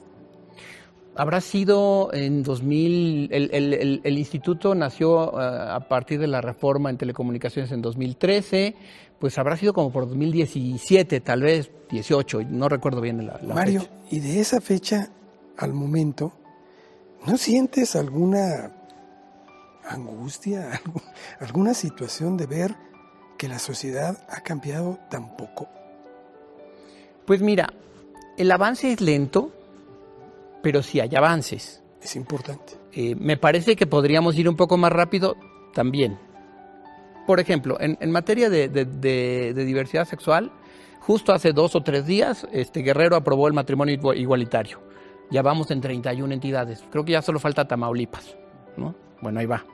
Habrá 1.14 1.40
sido 1.40 2.10
en 2.12 2.42
2000, 2.42 3.28
el, 3.32 3.50
el, 3.52 3.74
el, 3.74 4.00
el 4.04 4.18
instituto 4.18 4.74
nació 4.74 5.30
uh, 5.32 5.38
a 5.38 5.86
partir 5.88 6.20
de 6.20 6.26
la 6.26 6.40
reforma 6.40 6.90
en 6.90 6.96
telecomunicaciones 6.98 7.72
en 7.72 7.82
2013, 7.82 8.74
pues 9.18 9.36
habrá 9.38 9.56
sido 9.56 9.72
como 9.72 9.92
por 9.92 10.08
2017, 10.08 11.20
tal 11.20 11.42
vez 11.42 11.70
18, 11.90 12.42
no 12.48 12.68
recuerdo 12.68 13.00
bien 13.00 13.26
la, 13.26 13.38
la 13.42 13.54
Mario, 13.54 13.82
fecha. 13.82 13.92
y 14.10 14.20
de 14.20 14.40
esa 14.40 14.60
fecha 14.60 15.10
al 15.58 15.74
momento, 15.74 16.32
¿no 17.26 17.36
sientes 17.36 17.96
alguna 17.96 18.79
angustia, 19.90 20.80
alguna 21.40 21.74
situación 21.74 22.36
de 22.36 22.46
ver 22.46 22.76
que 23.38 23.48
la 23.48 23.58
sociedad 23.58 24.24
ha 24.28 24.40
cambiado 24.40 24.98
tan 25.10 25.36
poco? 25.36 25.68
Pues 27.26 27.42
mira, 27.42 27.72
el 28.36 28.50
avance 28.50 28.92
es 28.92 29.00
lento, 29.00 29.52
pero 30.62 30.82
sí 30.82 31.00
hay 31.00 31.14
avances. 31.14 31.82
Es 32.02 32.16
importante. 32.16 32.74
Eh, 32.92 33.14
me 33.14 33.36
parece 33.36 33.76
que 33.76 33.86
podríamos 33.86 34.36
ir 34.36 34.48
un 34.48 34.56
poco 34.56 34.76
más 34.76 34.92
rápido 34.92 35.36
también. 35.74 36.18
Por 37.26 37.38
ejemplo, 37.38 37.76
en, 37.80 38.10
materia 38.10 38.50
de, 38.50 38.68
diversidad 39.54 40.06
sexual, 40.06 40.50
justo 41.00 41.32
hace 41.32 41.52
dos 41.52 41.76
o 41.76 41.82
tres 41.82 42.06
días, 42.06 42.46
este 42.50 42.80
Guerrero 42.80 43.14
aprobó 43.14 43.46
el 43.46 43.54
matrimonio 43.54 43.94
igualitario. 44.14 44.80
Ya 45.30 45.42
vamos 45.42 45.70
en 45.70 45.80
31 45.80 46.34
entidades. 46.34 46.82
Creo 46.90 47.04
que 47.04 47.12
ya 47.12 47.22
solo 47.22 47.38
falta 47.38 47.68
Tamaulipas. 47.68 48.36
¿no? 48.76 48.96
Bueno, 49.20 49.38
ahí 49.38 49.46
va. 49.46 49.64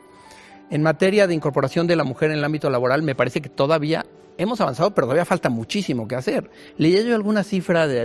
En 0.70 0.82
materia 0.82 1.26
de 1.26 1.34
incorporación 1.34 1.86
de 1.86 1.96
la 1.96 2.04
mujer 2.04 2.30
en 2.30 2.38
el 2.38 2.44
ámbito 2.44 2.68
laboral, 2.70 3.02
me 3.02 3.14
parece 3.14 3.40
que 3.40 3.48
todavía 3.48 4.04
hemos 4.38 4.60
avanzado, 4.60 4.92
pero 4.94 5.06
todavía 5.06 5.24
falta 5.24 5.48
muchísimo 5.48 6.08
que 6.08 6.16
hacer. 6.16 6.50
Leí 6.76 7.04
yo 7.06 7.14
alguna 7.14 7.44
cifra 7.44 7.86
de, 7.86 8.00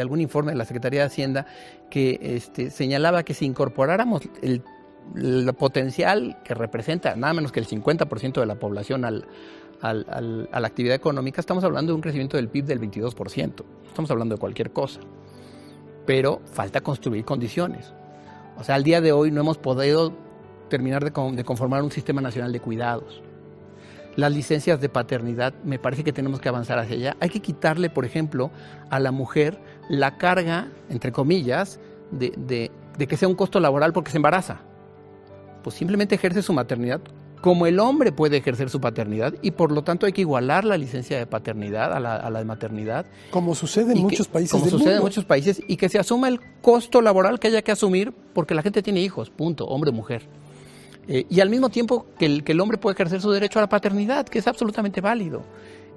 algún 0.00 0.20
informe 0.20 0.52
de 0.52 0.58
la 0.58 0.64
Secretaría 0.64 1.00
de 1.00 1.06
Hacienda 1.06 1.46
que 1.90 2.18
este, 2.22 2.70
señalaba 2.70 3.22
que 3.22 3.34
si 3.34 3.46
incorporáramos 3.46 4.22
el, 4.42 4.62
potencial 5.58 6.36
que 6.44 6.52
representa 6.52 7.16
nada 7.16 7.32
menos 7.32 7.50
que 7.50 7.60
el 7.60 7.66
50% 7.66 8.40
de 8.40 8.46
la 8.46 8.56
población 8.56 9.06
al, 9.06 9.26
a 9.80 9.92
la 9.94 10.66
actividad 10.66 10.94
económica, 10.94 11.40
estamos 11.40 11.64
hablando 11.64 11.92
de 11.92 11.96
un 11.96 12.02
crecimiento 12.02 12.36
del 12.36 12.48
PIB 12.48 12.66
del 12.66 12.80
22%. 12.80 13.64
Estamos 13.86 14.10
hablando 14.10 14.34
de 14.34 14.38
cualquier 14.38 14.70
cosa. 14.70 15.00
Pero 16.04 16.42
falta 16.52 16.82
construir 16.82 17.24
condiciones. 17.24 17.92
O 18.58 18.64
sea, 18.64 18.74
al 18.74 18.84
día 18.84 19.00
de 19.00 19.12
hoy 19.12 19.30
no 19.30 19.40
hemos 19.40 19.56
podido 19.56 20.12
terminar 20.68 21.04
de 21.04 21.44
conformar 21.44 21.82
un 21.82 21.90
sistema 21.90 22.20
nacional 22.20 22.52
de 22.52 22.60
cuidados 22.60 23.22
las 24.18 24.32
licencias 24.32 24.80
de 24.80 24.88
paternidad, 24.88 25.54
me 25.62 25.78
parece 25.78 26.02
que 26.02 26.12
tenemos 26.12 26.40
que 26.40 26.48
avanzar 26.48 26.76
hacia 26.80 26.96
allá. 26.96 27.16
Hay 27.20 27.28
que 27.28 27.38
quitarle, 27.38 27.88
por 27.88 28.04
ejemplo, 28.04 28.50
a 28.90 28.98
la 28.98 29.12
mujer 29.12 29.60
la 29.88 30.18
carga, 30.18 30.72
entre 30.90 31.12
comillas, 31.12 31.78
de, 32.10 32.72
que 32.98 33.16
sea 33.16 33.28
un 33.28 33.36
costo 33.36 33.60
laboral 33.60 33.92
porque 33.92 34.10
se 34.10 34.16
embaraza. 34.16 34.58
Pues 35.62 35.76
simplemente 35.76 36.16
ejerce 36.16 36.42
su 36.42 36.52
maternidad 36.52 37.00
como 37.40 37.68
el 37.68 37.78
hombre 37.78 38.10
puede 38.10 38.38
ejercer 38.38 38.68
su 38.68 38.80
paternidad 38.80 39.34
y 39.42 39.52
por 39.52 39.70
lo 39.70 39.84
tanto 39.84 40.06
hay 40.06 40.12
que 40.12 40.22
igualar 40.22 40.64
la 40.64 40.76
licencia 40.76 41.16
de 41.16 41.24
paternidad 41.24 41.92
a 41.92 42.00
la, 42.00 42.38
de 42.40 42.44
maternidad. 42.44 43.06
Como 43.30 43.54
sucede 43.54 43.92
en 43.92 44.00
muchos 44.00 44.26
países. 44.26 44.50
Como 44.50 44.68
sucede 44.68 44.96
en 44.96 45.02
muchos 45.02 45.24
países 45.24 45.62
y 45.68 45.76
que 45.76 45.88
se 45.88 46.00
asuma 46.00 46.26
el 46.26 46.40
costo 46.60 47.00
laboral 47.00 47.38
que 47.38 47.46
haya 47.46 47.62
que 47.62 47.70
asumir 47.70 48.12
porque 48.34 48.56
la 48.56 48.62
gente 48.62 48.82
tiene 48.82 49.00
hijos, 49.02 49.30
punto, 49.30 49.66
hombre 49.66 49.90
o 49.90 49.92
mujer. 49.92 50.28
Eh, 51.08 51.26
y 51.28 51.40
al 51.40 51.48
mismo 51.48 51.70
tiempo 51.70 52.06
que 52.18 52.26
el, 52.26 52.44
que 52.44 52.52
el, 52.52 52.60
hombre 52.60 52.78
puede 52.78 52.94
ejercer 52.94 53.20
su 53.20 53.30
derecho 53.30 53.58
a 53.58 53.62
la 53.62 53.68
paternidad, 53.68 54.26
que 54.26 54.38
es 54.38 54.46
absolutamente 54.46 55.00
válido. 55.00 55.42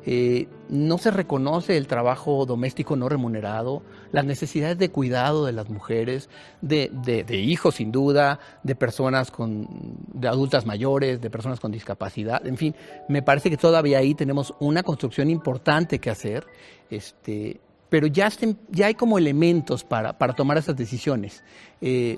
Eh, 0.04 0.48
no 0.70 0.98
se 0.98 1.12
reconoce 1.12 1.78
el 1.78 1.86
trabajo 1.86 2.46
doméstico 2.48 2.96
no 2.96 3.08
remunerado, 3.08 3.84
las 4.12 4.26
necesidades 4.26 4.80
de 4.80 4.90
cuidado 4.90 5.46
de 5.46 5.52
las 5.52 5.70
mujeres, 5.70 6.28
de, 6.62 6.90
de, 6.92 7.38
hijos 7.38 7.76
sin 7.76 7.92
duda, 7.92 8.40
de 8.64 8.74
personas 8.74 9.30
con, 9.30 9.68
de 10.14 10.28
adultas 10.28 10.66
mayores, 10.66 11.22
de 11.22 11.30
personas 11.30 11.60
con 11.60 11.72
discapacidad, 11.72 12.46
en 12.48 12.58
fin, 12.58 12.76
me 13.10 13.22
parece 13.22 13.52
que 13.52 13.58
todavía 13.58 14.00
ahí 14.00 14.16
tenemos 14.16 14.56
una 14.60 14.82
construcción 14.82 15.30
importante 15.30 16.00
que 16.00 16.10
hacer, 16.10 16.48
este, 16.90 17.62
pero 17.90 18.08
ya, 18.08 18.30
ya 18.70 18.88
hay 18.88 18.96
como 18.96 19.20
elementos 19.20 19.84
para, 19.84 20.18
para 20.18 20.34
tomar 20.34 20.58
esas 20.58 20.76
decisiones. 20.76 21.44
Eh, 21.80 22.18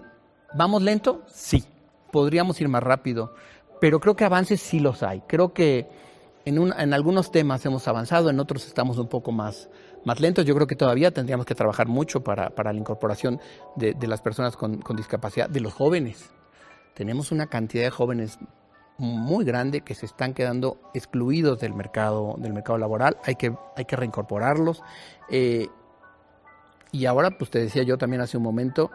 ¿Vamos 0.53 0.83
lento? 0.83 1.23
Sí 1.27 1.65
podríamos 2.13 2.61
ir 2.61 2.69
más 2.69 2.83
rápido, 2.83 3.33
pero 3.81 3.99
creo 3.99 4.15
que 4.15 4.23
avances 4.23 4.61
sí 4.61 4.79
los 4.79 5.01
hay. 5.01 5.21
Creo 5.27 5.51
que 5.51 5.89
en, 6.45 6.71
en 6.71 6.93
algunos 6.93 7.31
temas 7.31 7.65
hemos 7.65 7.87
avanzado, 7.87 8.29
en 8.29 8.39
otros 8.39 8.67
estamos 8.67 8.99
un 8.99 9.07
poco 9.07 9.31
más, 9.31 9.67
más 10.05 10.19
lentos. 10.21 10.45
Yo 10.45 10.53
creo 10.53 10.67
que 10.67 10.75
todavía 10.75 11.11
tendríamos 11.11 11.47
que 11.47 11.55
trabajar 11.55 11.87
mucho 11.87 12.23
para, 12.23 12.51
para 12.51 12.71
la 12.71 12.79
incorporación 12.79 13.41
de, 13.75 13.95
de 13.95 14.07
las 14.07 14.21
personas 14.21 14.55
con, 14.55 14.79
con, 14.79 14.95
discapacidad, 14.95 15.49
de 15.49 15.59
los 15.59 15.73
jóvenes. 15.73 16.29
Tenemos 16.93 17.31
una 17.31 17.47
cantidad 17.47 17.83
de 17.83 17.89
jóvenes 17.89 18.37
muy 18.99 19.43
grande 19.43 19.81
que 19.81 19.95
se 19.95 20.05
están 20.05 20.35
quedando 20.35 20.77
excluidos 20.93 21.59
del 21.59 21.73
mercado, 21.73 22.35
del 22.37 22.53
mercado 22.53 22.77
laboral. 22.77 23.17
Hay 23.25 23.35
que, 23.35 23.55
hay 23.75 23.85
que 23.85 23.95
reincorporarlos. 23.95 24.83
Eh, 25.29 25.67
y 26.91 27.07
ahora, 27.07 27.31
pues 27.31 27.49
te 27.49 27.57
decía 27.57 27.81
yo 27.81 27.97
también 27.97 28.21
hace 28.21 28.37
un 28.37 28.43
momento, 28.43 28.91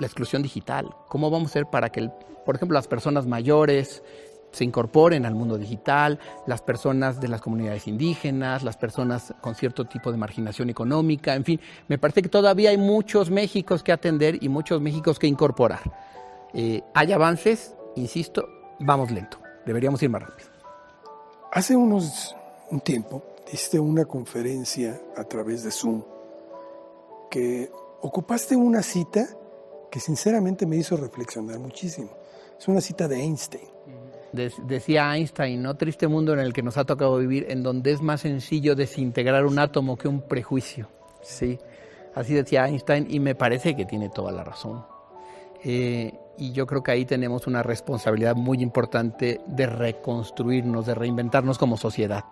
la 0.00 0.06
exclusión 0.06 0.42
digital. 0.42 0.88
¿Cómo 1.08 1.30
vamos 1.30 1.48
a 1.48 1.50
hacer 1.50 1.66
para 1.66 1.90
que, 1.90 2.10
por 2.44 2.56
ejemplo, 2.56 2.74
las 2.74 2.88
personas 2.88 3.26
mayores 3.26 4.02
se 4.52 4.64
incorporen 4.64 5.26
al 5.26 5.34
mundo 5.34 5.58
digital, 5.58 6.18
las 6.46 6.60
personas 6.62 7.20
de 7.20 7.28
las 7.28 7.40
comunidades 7.40 7.86
indígenas, 7.86 8.64
las 8.64 8.76
personas 8.76 9.32
con 9.40 9.54
cierto 9.54 9.84
tipo 9.84 10.10
de 10.10 10.18
marginación 10.18 10.70
económica, 10.70 11.34
en 11.34 11.44
fin, 11.44 11.60
me 11.88 11.98
parece 11.98 12.22
que 12.22 12.28
todavía 12.28 12.70
hay 12.70 12.78
muchos 12.78 13.30
Méxicos 13.30 13.82
que 13.82 13.92
atender 13.92 14.42
y 14.42 14.48
muchos 14.48 14.80
Méxicos 14.80 15.18
que 15.18 15.28
incorporar. 15.28 15.80
Eh, 16.52 16.82
hay 16.94 17.12
avances, 17.12 17.74
insisto, 17.94 18.48
vamos 18.80 19.10
lento, 19.12 19.38
deberíamos 19.64 20.02
ir 20.02 20.10
más 20.10 20.22
rápido. 20.22 20.48
Hace 21.52 21.76
unos 21.76 22.34
un 22.70 22.80
tiempo 22.80 23.22
diste 23.50 23.78
una 23.78 24.04
conferencia 24.04 25.00
a 25.16 25.24
través 25.24 25.64
de 25.64 25.70
Zoom 25.70 26.02
que 27.30 27.70
ocupaste 28.00 28.56
una 28.56 28.82
cita 28.82 29.28
que 29.90 30.00
sinceramente 30.00 30.66
me 30.66 30.76
hizo 30.76 30.96
reflexionar 30.96 31.58
muchísimo. 31.58 32.10
Es 32.58 32.68
una 32.68 32.80
cita 32.80 33.08
de 33.08 33.20
Einstein. 33.20 33.68
decía 34.32 35.14
Einstein, 35.14 35.62
¿no? 35.62 35.76
Triste 35.76 36.06
mundo 36.06 36.32
en 36.32 36.40
el 36.40 36.52
que 36.52 36.62
nos 36.62 36.76
ha 36.76 36.84
tocado 36.84 37.16
vivir, 37.18 37.46
en 37.48 37.62
donde 37.62 37.92
es 37.92 38.00
más 38.00 38.20
sencillo 38.20 38.76
desintegrar 38.76 39.46
un 39.46 39.58
átomo 39.58 39.96
que 39.96 40.08
un 40.08 40.22
prejuicio. 40.22 40.88
Sí, 41.22 41.58
así 42.14 42.34
decía 42.34 42.66
Einstein 42.66 43.06
y 43.10 43.20
me 43.20 43.34
parece 43.34 43.74
que 43.74 43.84
tiene 43.84 44.08
toda 44.08 44.30
la 44.32 44.44
razón. 44.44 44.84
Eh, 45.64 46.12
y 46.38 46.52
yo 46.52 46.66
creo 46.66 46.82
que 46.82 46.92
ahí 46.92 47.04
tenemos 47.04 47.46
una 47.46 47.62
responsabilidad 47.62 48.34
muy 48.34 48.62
importante 48.62 49.40
de 49.46 49.66
reconstruirnos, 49.66 50.86
de 50.86 50.94
reinventarnos 50.94 51.58
como 51.58 51.76
sociedad, 51.76 52.24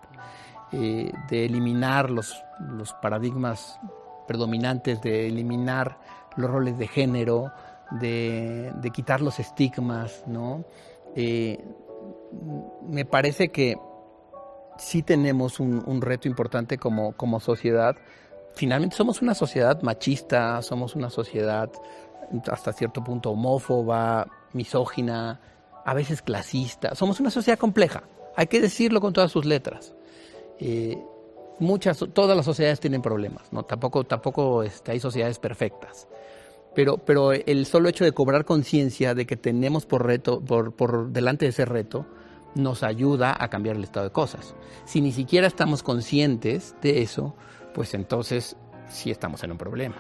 eh, 0.73 1.13
de 1.29 1.45
eliminar 1.45 2.11
los, 2.11 2.43
los 2.59 2.95
paradigmas 2.95 3.79
predominantes, 4.27 5.03
de 5.03 5.27
eliminar 5.27 5.99
los 6.39 6.51
roles 6.51 6.79
de 6.79 6.87
género, 6.87 7.53
de, 7.91 8.73
quitar 8.93 9.21
los 9.21 9.39
estigmas, 9.39 10.25
¿no? 10.27 10.65
Eh, 11.15 11.59
me 12.89 13.05
parece 13.05 13.49
que 13.49 13.77
sí 14.79 15.03
tenemos 15.03 15.59
un, 15.61 16.01
reto 16.01 16.29
importante 16.29 16.79
como, 16.79 17.13
como 17.13 17.41
sociedad. 17.41 17.97
Finalmente 18.55 18.97
somos 18.97 19.21
una 19.21 19.35
sociedad 19.35 19.83
machista, 19.83 20.63
somos 20.63 20.95
una 20.95 21.11
sociedad 21.11 21.71
hasta 22.51 22.73
cierto 22.73 23.03
punto 23.03 23.31
homófoba, 23.31 24.29
misógina, 24.53 25.41
a 25.85 25.95
veces 25.95 26.23
clasista. 26.23 26.95
Somos 26.95 27.19
una 27.21 27.31
sociedad 27.31 27.59
compleja, 27.59 28.05
hay 28.37 28.47
que 28.47 28.61
decirlo 28.61 29.01
con 29.01 29.13
todas 29.13 29.33
sus 29.33 29.45
letras. 29.45 29.95
Eh, 30.61 30.97
muchas, 31.59 32.05
todas 32.13 32.37
las 32.37 32.47
sociedades 32.47 32.79
tienen 32.79 33.03
problemas, 33.03 33.53
¿no? 33.53 33.65
Tampoco, 33.65 34.05
tampoco 34.05 34.63
este, 34.63 34.93
hay 34.93 35.01
sociedades 35.01 35.39
perfectas. 35.39 36.07
Pero, 36.79 36.97
pero 36.99 37.33
el 37.33 37.67
solo 37.67 37.89
hecho 37.89 38.05
de 38.05 38.13
cobrar 38.13 38.45
conciencia 38.45 39.13
de 39.13 39.27
que 39.27 39.37
tenemos 39.37 39.85
por, 39.85 40.07
reto, 40.07 40.41
por, 40.41 40.77
por 40.77 41.11
delante 41.11 41.45
de 41.45 41.49
ese 41.49 41.65
reto 41.65 42.07
nos 42.55 42.85
ayuda 42.85 43.37
a 43.37 43.51
cambiar 43.51 43.75
el 43.75 43.83
estado 43.83 44.07
de 44.07 44.13
cosas. 44.13 44.55
Si 44.85 45.01
ni 45.01 45.11
siquiera 45.11 45.49
estamos 45.49 45.83
conscientes 45.83 46.77
de 46.81 47.03
eso, 47.03 47.35
pues 47.75 47.95
entonces 47.95 48.55
sí 48.89 49.11
estamos 49.11 49.43
en 49.43 49.51
un 49.51 49.59
problema. 49.59 49.97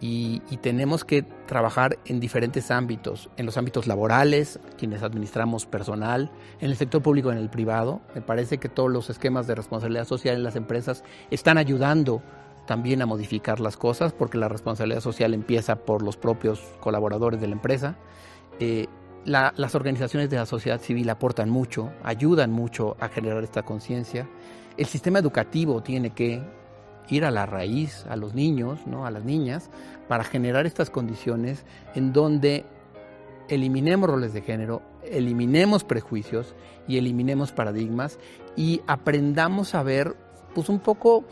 Y, 0.00 0.42
y, 0.50 0.56
tenemos 0.56 1.04
que 1.04 1.22
trabajar 1.22 2.00
en 2.06 2.18
diferentes 2.18 2.72
ámbitos, 2.72 3.30
en 3.36 3.46
los 3.46 3.56
ámbitos 3.56 3.86
laborales, 3.86 4.58
quienes 4.76 5.04
administramos 5.04 5.64
personal, 5.64 6.32
en 6.60 6.70
el 6.70 6.76
sector 6.76 7.02
público, 7.02 7.30
en 7.30 7.38
el 7.38 7.50
privado. 7.50 8.00
Me 8.16 8.20
parece 8.20 8.58
que 8.58 8.68
todos 8.68 8.90
los 8.90 9.10
esquemas 9.10 9.46
de 9.46 9.54
responsabilidad 9.54 10.08
social 10.08 10.34
en 10.34 10.42
las 10.42 10.56
empresas 10.56 11.04
están 11.30 11.56
ayudando 11.56 12.20
también 12.66 13.02
a 13.02 13.06
modificar 13.06 13.60
las 13.60 13.76
cosas, 13.76 14.12
porque 14.12 14.38
la 14.38 14.48
responsabilidad 14.48 15.00
social 15.00 15.34
empieza 15.34 15.76
por 15.76 16.02
los 16.02 16.16
propios 16.16 16.60
colaboradores 16.80 17.40
de 17.40 17.46
la 17.46 17.54
empresa. 17.54 17.96
Eh, 18.60 18.86
las 19.24 19.74
organizaciones 19.74 20.28
de 20.28 20.36
la 20.36 20.46
sociedad 20.46 20.80
civil 20.80 21.08
aportan 21.08 21.48
mucho, 21.48 21.90
ayudan 22.02 22.52
mucho 22.52 22.96
a 23.00 23.08
generar 23.08 23.42
esta 23.42 23.62
conciencia. 23.62 24.28
El 24.76 24.86
sistema 24.86 25.18
educativo 25.18 25.82
tiene 25.82 26.10
que 26.10 26.42
ir 27.08 27.24
a 27.24 27.30
la 27.30 27.46
raíz, 27.46 28.04
a 28.08 28.16
los 28.16 28.34
niños, 28.34 28.86
¿no? 28.86 29.06
a 29.06 29.10
las 29.10 29.24
niñas, 29.24 29.70
para 30.08 30.24
generar 30.24 30.66
estas 30.66 30.90
condiciones 30.90 31.64
en 31.94 32.12
donde 32.12 32.64
eliminemos 33.48 34.08
roles 34.08 34.32
de 34.32 34.42
género, 34.42 34.82
eliminemos 35.02 35.84
prejuicios 35.84 36.54
y 36.88 36.98
eliminemos 36.98 37.52
paradigmas 37.52 38.18
y 38.56 38.82
aprendamos 38.86 39.74
a 39.74 39.82
ver 39.82 40.16
pues 40.54 40.68
un 40.68 40.78
poco 40.78 41.24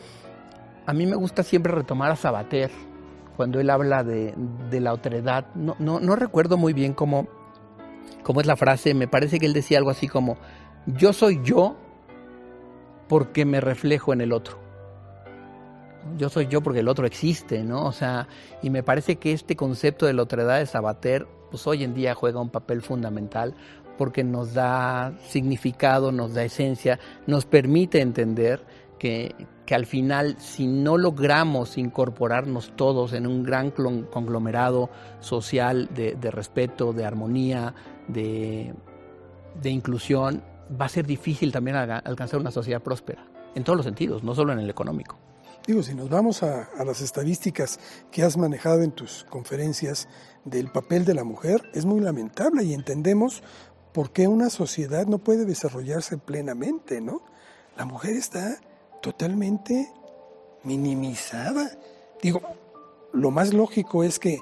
a 0.87 0.93
mí 0.93 1.07
me 1.07 1.17
gusta 1.17 1.43
siempre 1.43 1.73
retomar 1.73 2.11
a 2.11 2.17
Sabater 2.17 2.71
cuando 3.37 3.61
él 3.61 3.71
habla 3.71 4.05
de, 4.05 4.35
la 4.71 4.93
otredad. 4.93 5.47
No, 5.55 5.77
no, 5.79 6.01
no 6.01 6.17
recuerdo 6.17 6.57
muy 6.57 6.73
bien 6.73 6.93
cómo 6.93 7.29
¿cómo 8.23 8.41
es 8.41 8.47
la 8.47 8.57
frase? 8.57 8.95
Me 8.95 9.09
parece 9.09 9.39
que 9.39 9.47
él 9.47 9.53
decía 9.53 9.79
algo 9.79 9.91
así 9.91 10.09
como, 10.09 10.37
yo 10.87 11.13
soy 11.13 11.41
yo 11.43 11.77
porque 13.09 13.45
me 13.45 13.61
reflejo 13.61 14.13
en 14.13 14.21
el 14.21 14.33
otro. 14.33 14.59
Yo 16.17 16.29
soy 16.29 16.49
yo 16.49 16.63
porque 16.63 16.81
el 16.81 16.89
otro 16.89 17.07
existe, 17.07 17.63
¿no? 17.63 17.85
O 17.87 17.93
sea, 17.93 18.27
y 18.61 18.71
me 18.71 18.83
parece 18.83 19.17
que 19.17 19.33
este 19.33 19.55
concepto 19.55 20.07
de 20.07 20.13
la 20.13 20.23
otredad 20.23 20.59
de 20.59 20.67
Sabater, 20.67 21.27
pues 21.51 21.67
hoy 21.67 21.85
en 21.85 21.95
día 21.95 22.15
juega 22.15 22.41
un 22.41 22.51
papel 22.51 22.83
fundamental 22.83 23.55
porque 23.99 24.25
nos 24.25 24.55
da 24.55 25.13
significado, 25.29 26.11
nos 26.11 26.35
da 26.35 26.43
esencia, 26.43 26.99
nos 27.27 27.45
permite 27.45 28.01
entender 28.01 28.65
que, 29.03 29.75
al 29.75 29.85
final, 29.85 30.37
si 30.39 30.69
no 30.69 30.97
logramos 30.97 31.77
incorporarnos 31.77 32.77
todos 32.77 33.15
en 33.15 33.27
un 33.27 33.43
gran 33.43 33.73
conglomerado 33.73 34.91
social 35.19 35.89
de, 35.93 36.31
respeto, 36.31 36.93
de 36.93 37.05
armonía, 37.05 37.75
de, 38.07 38.73
de 39.61 39.71
inclusión, 39.71 40.45
va 40.81 40.85
a 40.85 40.89
ser 40.89 41.05
difícil 41.05 41.51
también 41.51 41.77
alcanzar 41.77 42.39
una 42.39 42.53
sociedad 42.53 42.81
próspera, 42.81 43.27
en 43.57 43.65
todos 43.65 43.77
los 43.77 43.87
sentidos, 43.87 44.23
no 44.23 44.37
solo 44.37 44.53
en 44.53 44.61
el 44.61 44.71
económico. 44.71 45.19
Digo, 45.67 45.83
si 45.83 45.97
nos 45.97 46.09
vamos 46.09 46.45
a, 46.45 46.69
las 46.85 47.01
estadísticas 47.01 47.81
que 48.13 48.23
has 48.23 48.37
manejado 48.37 48.83
en 48.83 48.93
tus 48.93 49.25
conferencias 49.25 50.07
del 50.45 50.71
papel 50.71 51.05
de 51.05 51.15
la 51.15 51.25
mujer, 51.25 51.61
es 51.75 51.87
muy 51.87 52.01
lamentable 52.01 52.63
y 52.63 52.73
entendemos 52.73 53.43
por 53.93 54.13
qué 54.13 54.29
una 54.29 54.49
sociedad 54.49 55.07
no 55.07 55.19
puede 55.19 55.45
desarrollarse 55.45 56.19
plenamente, 56.19 57.01
¿no? 57.01 57.23
La 57.77 57.85
mujer 57.85 58.15
está 58.15 58.61
totalmente 59.03 59.93
minimizada. 60.65 61.71
Digo, 62.23 62.41
lo 63.13 63.31
más 63.31 63.53
lógico 63.53 64.05
es 64.05 64.19
que 64.19 64.39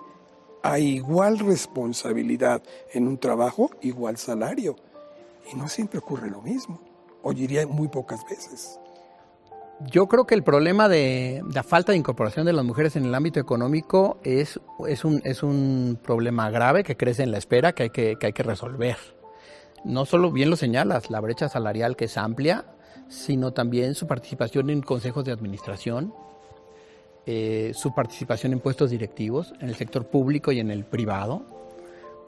a 0.63 0.79
igual 0.79 1.39
responsabilidad 1.39 2.63
en 2.93 3.09
un 3.09 3.19
trabajo, 3.19 3.71
igual 3.81 4.17
salario. 4.19 4.77
Y 5.53 5.57
no 5.57 5.69
siempre 5.69 5.99
ocurre 5.99 6.31
lo 6.31 6.43
mismo, 6.43 6.81
o 7.23 7.33
diría 7.33 7.67
muy 7.67 7.89
pocas 7.89 8.21
veces. 8.29 8.79
Yo 9.91 10.07
creo 10.09 10.27
que 10.27 10.35
el 10.35 10.43
problema 10.43 10.89
de 10.89 11.43
la 11.53 11.63
falta 11.63 11.93
de 11.93 11.99
incorporación 11.99 12.45
de 12.45 12.53
las 12.53 12.65
mujeres 12.65 12.97
en 12.97 13.07
el 13.07 13.15
ámbito 13.15 13.41
económico 13.41 14.19
es, 14.23 14.61
es, 14.87 15.05
un, 15.07 15.23
es 15.25 15.43
un 15.43 15.99
problema 16.03 16.51
grave 16.51 16.85
que 16.85 16.99
crece 16.99 17.23
en 17.23 17.31
la 17.31 17.39
espera 17.39 17.73
que 17.73 17.85
hay 17.85 17.91
que, 17.91 18.17
que 18.17 18.27
hay 18.27 18.33
que 18.35 18.43
resolver. 18.43 18.99
No 19.83 20.05
solo 20.05 20.31
bien 20.31 20.51
lo 20.51 20.57
señalas, 20.57 21.11
la 21.11 21.21
brecha 21.21 21.49
salarial 21.49 21.97
que 21.97 22.05
es 22.05 22.19
amplia, 22.19 22.67
sino 23.11 23.53
también 23.53 23.95
su 23.95 24.07
participación 24.07 24.71
en 24.71 24.81
consejos 24.81 25.25
de 25.25 25.33
administración, 25.33 26.15
eh, 27.27 27.73
su 27.75 27.93
participación 27.93 28.55
en 28.55 28.61
puestos 28.61 28.91
directivos 28.91 29.53
en 29.61 29.69
el 29.69 29.75
sector 29.75 30.07
público 30.07 30.53
y 30.53 30.61
en 30.61 30.71
el 30.71 30.85
privado, 30.85 31.45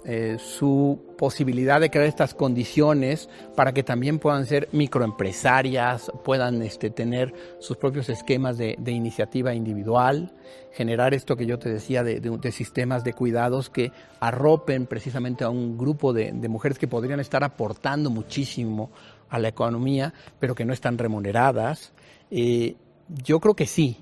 eh, 0.05 0.37
su 0.41 0.99
posibilidad 1.17 1.81
de 1.81 1.89
crear 1.89 2.09
estas 2.09 2.35
condiciones 2.35 3.29
para 3.55 3.73
que 3.73 3.85
también 3.85 4.19
puedan 4.19 4.47
ser 4.47 4.69
microempresarias, 4.73 6.11
puedan 6.25 6.61
este, 6.63 6.91
tener 6.91 7.33
sus 7.61 7.77
propios 7.77 8.09
esquemas 8.09 8.59
de, 8.59 8.77
iniciativa 8.87 9.55
individual, 9.55 10.33
generar 10.73 11.15
esto 11.15 11.37
que 11.37 11.47
yo 11.47 11.61
te 11.61 11.69
decía 11.69 12.03
de, 12.03 12.51
sistemas 12.51 13.05
de 13.05 13.13
cuidados 13.13 13.71
que 13.71 13.93
arropen 14.19 14.87
precisamente 14.87 15.45
a 15.45 15.51
un 15.51 15.79
grupo 15.79 16.13
de, 16.13 16.33
mujeres 16.49 16.81
que 16.81 16.89
podrían 16.89 17.21
estar 17.21 17.45
aportando 17.45 18.11
muchísimo 18.11 18.91
a 19.33 19.39
la 19.39 19.49
economía, 19.49 20.15
pero 20.39 20.55
que 20.55 20.65
no 20.65 20.73
están 20.73 20.99
remuneradas. 20.99 21.93
Eh, 22.31 22.77
yo 23.09 23.41
creo 23.41 23.55
que 23.55 23.67
sí. 23.67 23.99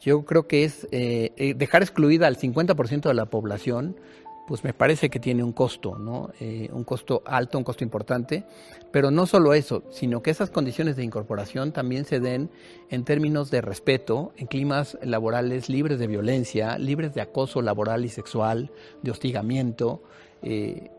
Yo 0.00 0.24
creo 0.24 0.46
que 0.46 0.64
es 0.64 0.86
eh, 0.92 1.54
dejar 1.56 1.82
excluida 1.82 2.26
al 2.26 2.36
50% 2.36 3.08
de 3.08 3.14
la 3.14 3.26
población 3.26 3.96
pues 4.46 4.62
me 4.62 4.74
parece 4.74 5.08
que 5.08 5.20
tiene 5.20 5.42
un 5.42 5.52
costo, 5.52 5.96
¿no? 5.98 6.30
Eh, 6.38 6.68
un 6.72 6.84
costo 6.84 7.22
alto, 7.24 7.56
un 7.56 7.64
costo 7.64 7.82
importante, 7.82 8.44
pero 8.90 9.10
no 9.10 9.26
solo 9.26 9.54
eso, 9.54 9.84
sino 9.90 10.22
que 10.22 10.30
esas 10.30 10.50
condiciones 10.50 10.96
de 10.96 11.04
incorporación 11.04 11.72
también 11.72 12.04
se 12.04 12.20
den 12.20 12.50
en 12.90 13.04
términos 13.04 13.50
de 13.50 13.62
respeto, 13.62 14.32
en 14.36 14.46
climas 14.46 14.98
laborales 15.02 15.68
libres 15.68 15.98
de 15.98 16.06
violencia, 16.06 16.78
libres 16.78 17.14
de 17.14 17.22
acoso 17.22 17.62
laboral 17.62 18.04
y 18.04 18.08
sexual, 18.10 18.70
de 19.02 19.10
hostigamiento. 19.10 20.02
Eh, 20.42 20.90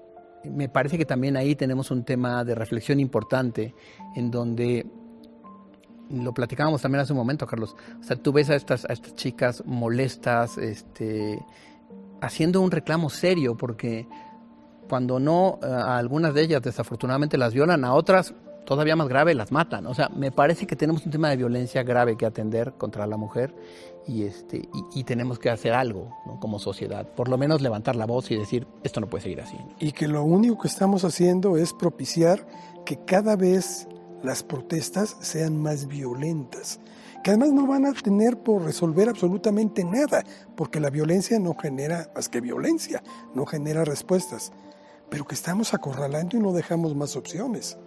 me 0.45 0.69
parece 0.69 0.97
que 0.97 1.05
también 1.05 1.37
ahí 1.37 1.55
tenemos 1.55 1.91
un 1.91 2.03
tema 2.03 2.43
de 2.43 2.55
reflexión 2.55 2.99
importante 2.99 3.73
en 4.15 4.31
donde 4.31 4.85
lo 6.09 6.33
platicábamos 6.33 6.81
también 6.81 7.01
hace 7.01 7.13
un 7.13 7.17
momento, 7.17 7.47
Carlos. 7.47 7.75
O 7.99 8.03
sea, 8.03 8.15
tú 8.15 8.31
ves 8.31 8.49
a 8.49 8.55
estas, 8.55 8.85
a 8.85 8.93
estas 8.93 9.15
chicas 9.15 9.63
molestas, 9.65 10.57
este, 10.57 11.43
haciendo 12.21 12.61
un 12.61 12.71
reclamo 12.71 13.09
serio, 13.09 13.55
porque 13.55 14.07
cuando 14.87 15.19
no, 15.19 15.59
eh, 15.63 15.65
a 15.65 15.97
algunas 15.97 16.33
de 16.33 16.43
ellas 16.43 16.61
desafortunadamente 16.61 17.37
las 17.37 17.53
violan, 17.53 17.83
a 17.85 17.93
otras 17.93 18.33
todavía 18.65 18.95
más 18.95 19.07
grave 19.07 19.33
las 19.33 19.51
matan. 19.51 19.87
O 19.87 19.93
sea, 19.93 20.09
me 20.09 20.31
parece 20.31 20.67
que 20.67 20.75
tenemos 20.75 21.05
un 21.05 21.11
tema 21.11 21.29
de 21.29 21.37
violencia 21.37 21.83
grave 21.83 22.17
que 22.17 22.25
atender 22.25 22.73
contra 22.73 23.07
la 23.07 23.17
mujer 23.17 23.55
y, 24.07 24.23
este, 24.23 24.67
y, 24.93 25.03
tenemos 25.03 25.39
que 25.39 25.49
hacer 25.49 25.73
algo 25.73 26.15
como 26.39 26.59
sociedad, 26.59 27.07
por 27.15 27.27
lo 27.27 27.37
menos 27.37 27.61
levantar 27.61 27.95
la 27.95 28.05
voz 28.05 28.29
y 28.29 28.35
decir, 28.35 28.67
esto 28.83 28.99
no 29.01 29.07
puede 29.07 29.23
seguir 29.23 29.41
así. 29.41 29.57
Y 29.79 29.93
que 29.93 30.07
lo 30.07 30.23
único 30.23 30.59
que 30.59 30.67
estamos 30.67 31.03
haciendo 31.03 31.57
es 31.57 31.73
propiciar 31.73 32.45
que 32.85 32.97
cada 33.05 33.35
vez 33.35 33.87
las 34.21 34.43
protestas 34.43 35.17
sean 35.21 35.61
más 35.61 35.87
violentas 35.87 36.79
que 37.25 37.31
además 37.31 37.53
no 37.53 37.65
van 37.65 37.87
a 37.87 37.93
tener 37.93 38.37
por 38.37 38.61
resolver 38.61 39.09
absolutamente 39.09 39.83
nada, 39.83 40.23
porque 40.55 40.79
la 40.79 40.91
violencia 40.91 41.39
no 41.39 41.55
genera 41.55 42.11
más 42.13 42.29
que 42.29 42.39
violencia, 42.39 43.01
no 43.33 43.47
genera 43.47 43.83
respuestas, 43.83 44.51
pero 45.09 45.25
que 45.25 45.33
estamos 45.33 45.73
acorralando 45.73 46.37
y 46.37 46.39
no 46.39 46.53
dejamos 46.53 46.93
más 46.93 47.15
opciones. 47.15 47.79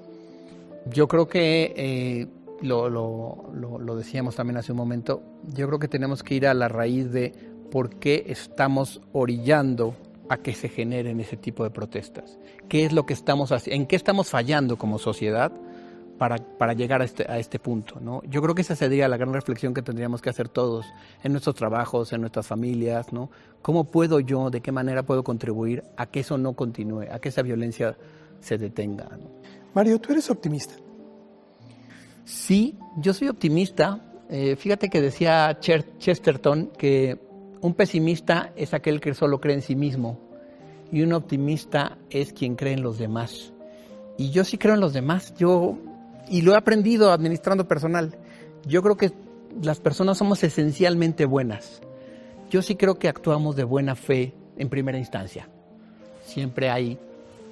Yo 0.91 1.09
creo 1.09 1.29
que, 1.29 1.73
eh, 1.77 2.27
lo, 2.63 2.89
lo 2.89 3.97
decíamos 3.97 4.37
también 4.37 4.57
hace 4.57 4.73
un 4.73 4.79
momento, 4.79 5.23
yo 5.55 5.67
creo 5.67 5.79
que 5.79 5.89
tenemos 5.89 6.23
que 6.23 6.35
ir 6.35 6.47
a 6.47 6.55
la 6.55 6.69
raíz 6.69 7.13
de 7.13 7.33
por 7.71 7.97
qué 7.97 8.25
estamos 8.29 9.01
orillando 9.13 9.95
a 10.29 10.39
que 10.39 10.55
se 10.55 10.69
generen 10.69 11.21
ese 11.21 11.37
tipo 11.37 11.65
de 11.65 11.71
protestas. 11.71 12.39
¿Qué 12.69 12.85
es 12.85 12.93
lo 12.93 13.07
que 13.07 13.15
estamos 13.15 13.53
haciendo? 13.53 13.83
¿En 13.83 13.87
qué 13.87 13.97
estamos 13.97 14.29
fallando 14.29 14.77
como 14.77 14.99
sociedad? 14.99 15.53
para, 16.19 16.37
para 16.37 16.75
llegar 16.75 17.01
a 17.01 17.05
este, 17.05 17.25
a 17.31 17.39
este 17.39 17.59
punto. 17.59 17.99
¿no? 18.01 18.23
Yo 18.29 18.43
creo 18.43 18.55
que 18.55 18.63
esa 18.63 18.77
sería 18.77 19.09
la 19.09 19.17
gran 19.17 19.33
reflexión 19.33 19.73
que 19.73 19.83
tendríamos 19.83 20.21
que 20.21 20.29
hacer 20.29 20.49
todos 20.49 20.85
en 21.23 21.33
nuestros 21.33 21.55
trabajos, 21.55 22.13
en 22.13 22.21
nuestras 22.21 22.47
familias. 22.47 23.13
¿no? 23.13 23.31
¿Cómo 23.63 23.85
puedo 23.85 24.21
yo, 24.21 24.51
de 24.51 24.61
qué 24.61 24.73
manera 24.73 25.05
puedo 25.05 25.25
contribuir 25.25 25.85
a 25.97 26.07
que 26.07 26.21
eso 26.21 26.37
no 26.37 26.53
continúe, 26.55 27.05
a 27.11 27.21
que 27.21 27.31
esa 27.31 27.43
violencia 27.43 27.97
se 28.41 28.59
detenga? 28.59 29.09
Mario, 29.75 30.01
¿tú 30.01 30.13
eres 30.13 30.31
optimista? 30.31 30.75
Sí, 32.25 32.77
yo 32.99 33.15
soy 33.15 33.29
optimista. 33.29 34.05
Eh, 34.29 34.57
fíjate 34.57 34.91
que 34.91 35.01
decía 35.01 35.59
Chesterton 35.61 36.73
que 36.77 37.19
un 37.61 37.75
pesimista 37.75 38.53
es 38.57 38.75
aquel 38.75 39.01
que 39.01 39.15
solo 39.15 39.41
cree 39.41 39.55
en 39.55 39.63
sí 39.63 39.75
mismo 39.75 40.21
y 40.93 41.03
un 41.03 41.13
optimista 41.13 41.99
es 42.11 42.33
quien 42.33 42.57
cree 42.57 42.75
en 42.75 42.83
los 42.83 42.99
demás. 42.99 43.53
Y 44.17 44.31
yo 44.31 44.45
sí 44.45 44.59
creo 44.59 44.75
en 44.75 44.81
los 44.81 44.93
demás. 44.93 45.35
Yo 45.37 45.79
y 46.29 46.43
lo 46.43 46.53
he 46.53 46.57
aprendido 46.57 47.13
administrando 47.13 47.67
personal. 47.67 48.17
Yo 48.67 48.83
creo 48.83 48.97
que 48.97 49.13
las 49.63 49.81
personas 49.81 50.19
somos 50.19 50.43
esencialmente 50.45 51.25
buenas. 51.25 51.81
Yo 52.51 52.63
sí 52.63 52.77
creo 52.77 52.99
que 52.99 53.09
actuamos 53.09 53.57
de 53.57 53.65
buena 53.65 53.95
fe 53.95 54.35
en 54.57 54.69
primera 54.69 54.99
instancia. 54.99 55.49
Siempre 56.25 56.71
hay 56.71 56.99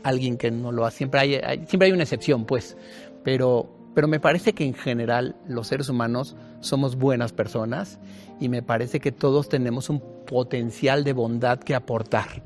alguien 0.08 0.36
que 0.36 0.50
no 0.50 0.72
lo 0.72 0.86
hace, 0.86 0.98
siempre 0.98 1.20
hay, 1.20 1.66
siempre 1.66 1.86
hay 1.86 1.92
una 1.92 2.02
excepción, 2.02 2.44
pues. 2.44 2.76
Pero, 3.24 3.68
pero 3.94 4.08
me 4.08 4.20
parece 4.20 4.52
que 4.52 4.64
en 4.64 4.74
general 4.74 5.36
los 5.48 5.68
seres 5.68 5.88
humanos 5.88 6.36
somos 6.60 6.96
buenas 6.96 7.32
personas 7.32 7.98
y 8.40 8.48
me 8.48 8.62
parece 8.62 9.00
que 9.00 9.12
todos 9.12 9.48
tenemos 9.48 9.90
un 9.90 10.00
potencial 10.26 11.04
de 11.04 11.12
bondad 11.12 11.58
que 11.58 11.74
aportar. 11.74 12.42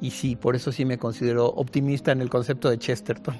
Y 0.00 0.10
sí, 0.10 0.36
por 0.36 0.56
eso 0.56 0.72
sí 0.72 0.84
me 0.84 0.98
considero 0.98 1.46
optimista 1.46 2.12
en 2.12 2.20
el 2.20 2.30
concepto 2.30 2.68
de 2.70 2.78
Chesterton. 2.78 3.36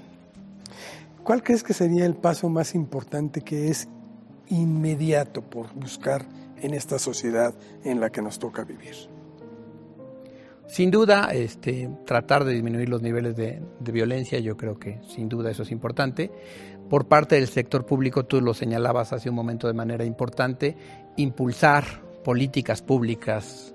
¿Cuál 1.24 1.42
crees 1.42 1.62
que 1.62 1.72
sería 1.72 2.06
el 2.06 2.14
paso 2.14 2.48
más 2.48 2.74
importante 2.74 3.42
que 3.42 3.68
es 3.68 3.88
inmediato 4.48 5.42
por 5.42 5.72
buscar 5.74 6.26
en 6.60 6.74
esta 6.74 6.98
sociedad 6.98 7.54
en 7.84 8.00
la 8.00 8.10
que 8.10 8.22
nos 8.22 8.38
toca 8.38 8.64
vivir? 8.64 9.11
Sin 10.66 10.90
duda, 10.90 11.30
este, 11.32 11.90
tratar 12.06 12.44
de 12.44 12.54
disminuir 12.54 12.88
los 12.88 13.02
niveles 13.02 13.36
de, 13.36 13.60
violencia, 13.80 14.38
yo 14.38 14.56
creo 14.56 14.78
que 14.78 15.00
sin 15.06 15.28
duda 15.28 15.50
eso 15.50 15.64
es 15.64 15.70
importante. 15.70 16.30
Por 16.88 17.06
parte 17.06 17.36
del 17.36 17.48
sector 17.48 17.84
público, 17.84 18.24
tú 18.24 18.40
lo 18.40 18.54
señalabas 18.54 19.12
hace 19.12 19.28
un 19.28 19.34
momento 19.34 19.66
de 19.66 19.74
manera 19.74 20.04
importante, 20.04 20.76
impulsar 21.16 21.84
políticas 22.24 22.80
públicas 22.80 23.74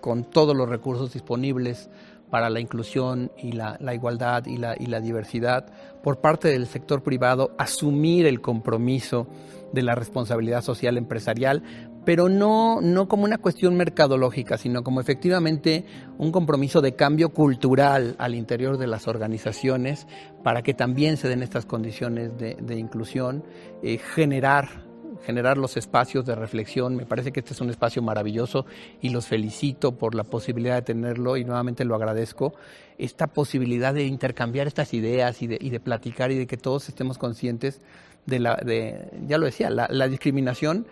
con 0.00 0.24
todos 0.24 0.56
los 0.56 0.68
recursos 0.68 1.12
disponibles 1.12 1.88
para 2.30 2.50
la 2.50 2.60
inclusión 2.60 3.32
y 3.38 3.52
la, 3.52 3.78
igualdad 3.94 4.46
y 4.46 4.58
la, 4.58 4.76
y 4.78 4.86
la 4.86 5.00
diversidad, 5.00 5.66
por 6.02 6.20
parte 6.20 6.48
del 6.48 6.66
sector 6.66 7.02
privado 7.02 7.54
asumir 7.58 8.26
el 8.26 8.40
compromiso 8.40 9.28
de 9.72 9.82
la 9.82 9.94
responsabilidad 9.94 10.62
social 10.62 10.96
empresarial, 10.96 11.62
pero 12.08 12.30
no, 12.30 12.80
no 12.80 13.06
como 13.06 13.24
una 13.24 13.36
cuestión 13.36 13.76
mercadológica, 13.76 14.56
sino 14.56 14.82
como 14.82 14.98
efectivamente 14.98 15.84
un 16.16 16.32
compromiso 16.32 16.80
de 16.80 16.94
cambio 16.94 17.34
cultural 17.34 18.16
al 18.18 18.34
interior 18.34 18.78
de 18.78 18.86
las 18.86 19.06
organizaciones 19.06 20.06
para 20.42 20.62
que 20.62 20.72
también 20.72 21.18
se 21.18 21.28
den 21.28 21.42
estas 21.42 21.66
condiciones 21.66 22.30
de, 22.38 22.78
inclusión, 22.78 23.44
eh, 23.82 23.98
generar 23.98 24.86
generar 25.26 25.58
los 25.58 25.76
espacios 25.76 26.24
de 26.24 26.34
reflexión. 26.34 26.96
Me 26.96 27.04
parece 27.04 27.30
que 27.30 27.40
este 27.40 27.52
es 27.52 27.60
un 27.60 27.68
espacio 27.68 28.00
maravilloso 28.00 28.64
y 29.02 29.10
los 29.10 29.26
felicito 29.26 29.98
por 29.98 30.14
la 30.14 30.24
posibilidad 30.24 30.76
de 30.76 30.82
tenerlo 30.82 31.36
y 31.36 31.44
nuevamente 31.44 31.84
lo 31.84 31.94
agradezco. 31.94 32.54
Esta 32.96 33.26
posibilidad 33.26 33.92
de 33.92 34.04
intercambiar 34.04 34.66
estas 34.66 34.94
ideas 34.94 35.42
y 35.42 35.46
de, 35.46 35.58
y 35.60 35.68
de 35.68 35.80
platicar 35.80 36.30
y 36.30 36.38
de 36.38 36.46
que 36.46 36.56
todos 36.56 36.88
estemos 36.88 37.18
conscientes 37.18 37.82
de 38.24 38.38
la, 38.38 38.56
de, 38.56 39.10
ya 39.26 39.36
lo 39.36 39.44
decía, 39.44 39.68
la, 39.68 39.88
la 39.90 40.08
discriminación 40.08 40.86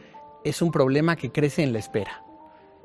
es 0.44 0.62
un 0.62 0.70
problema 0.70 1.16
que 1.16 1.32
crece 1.32 1.62
en 1.62 1.72
la 1.72 1.78
espera 1.78 2.22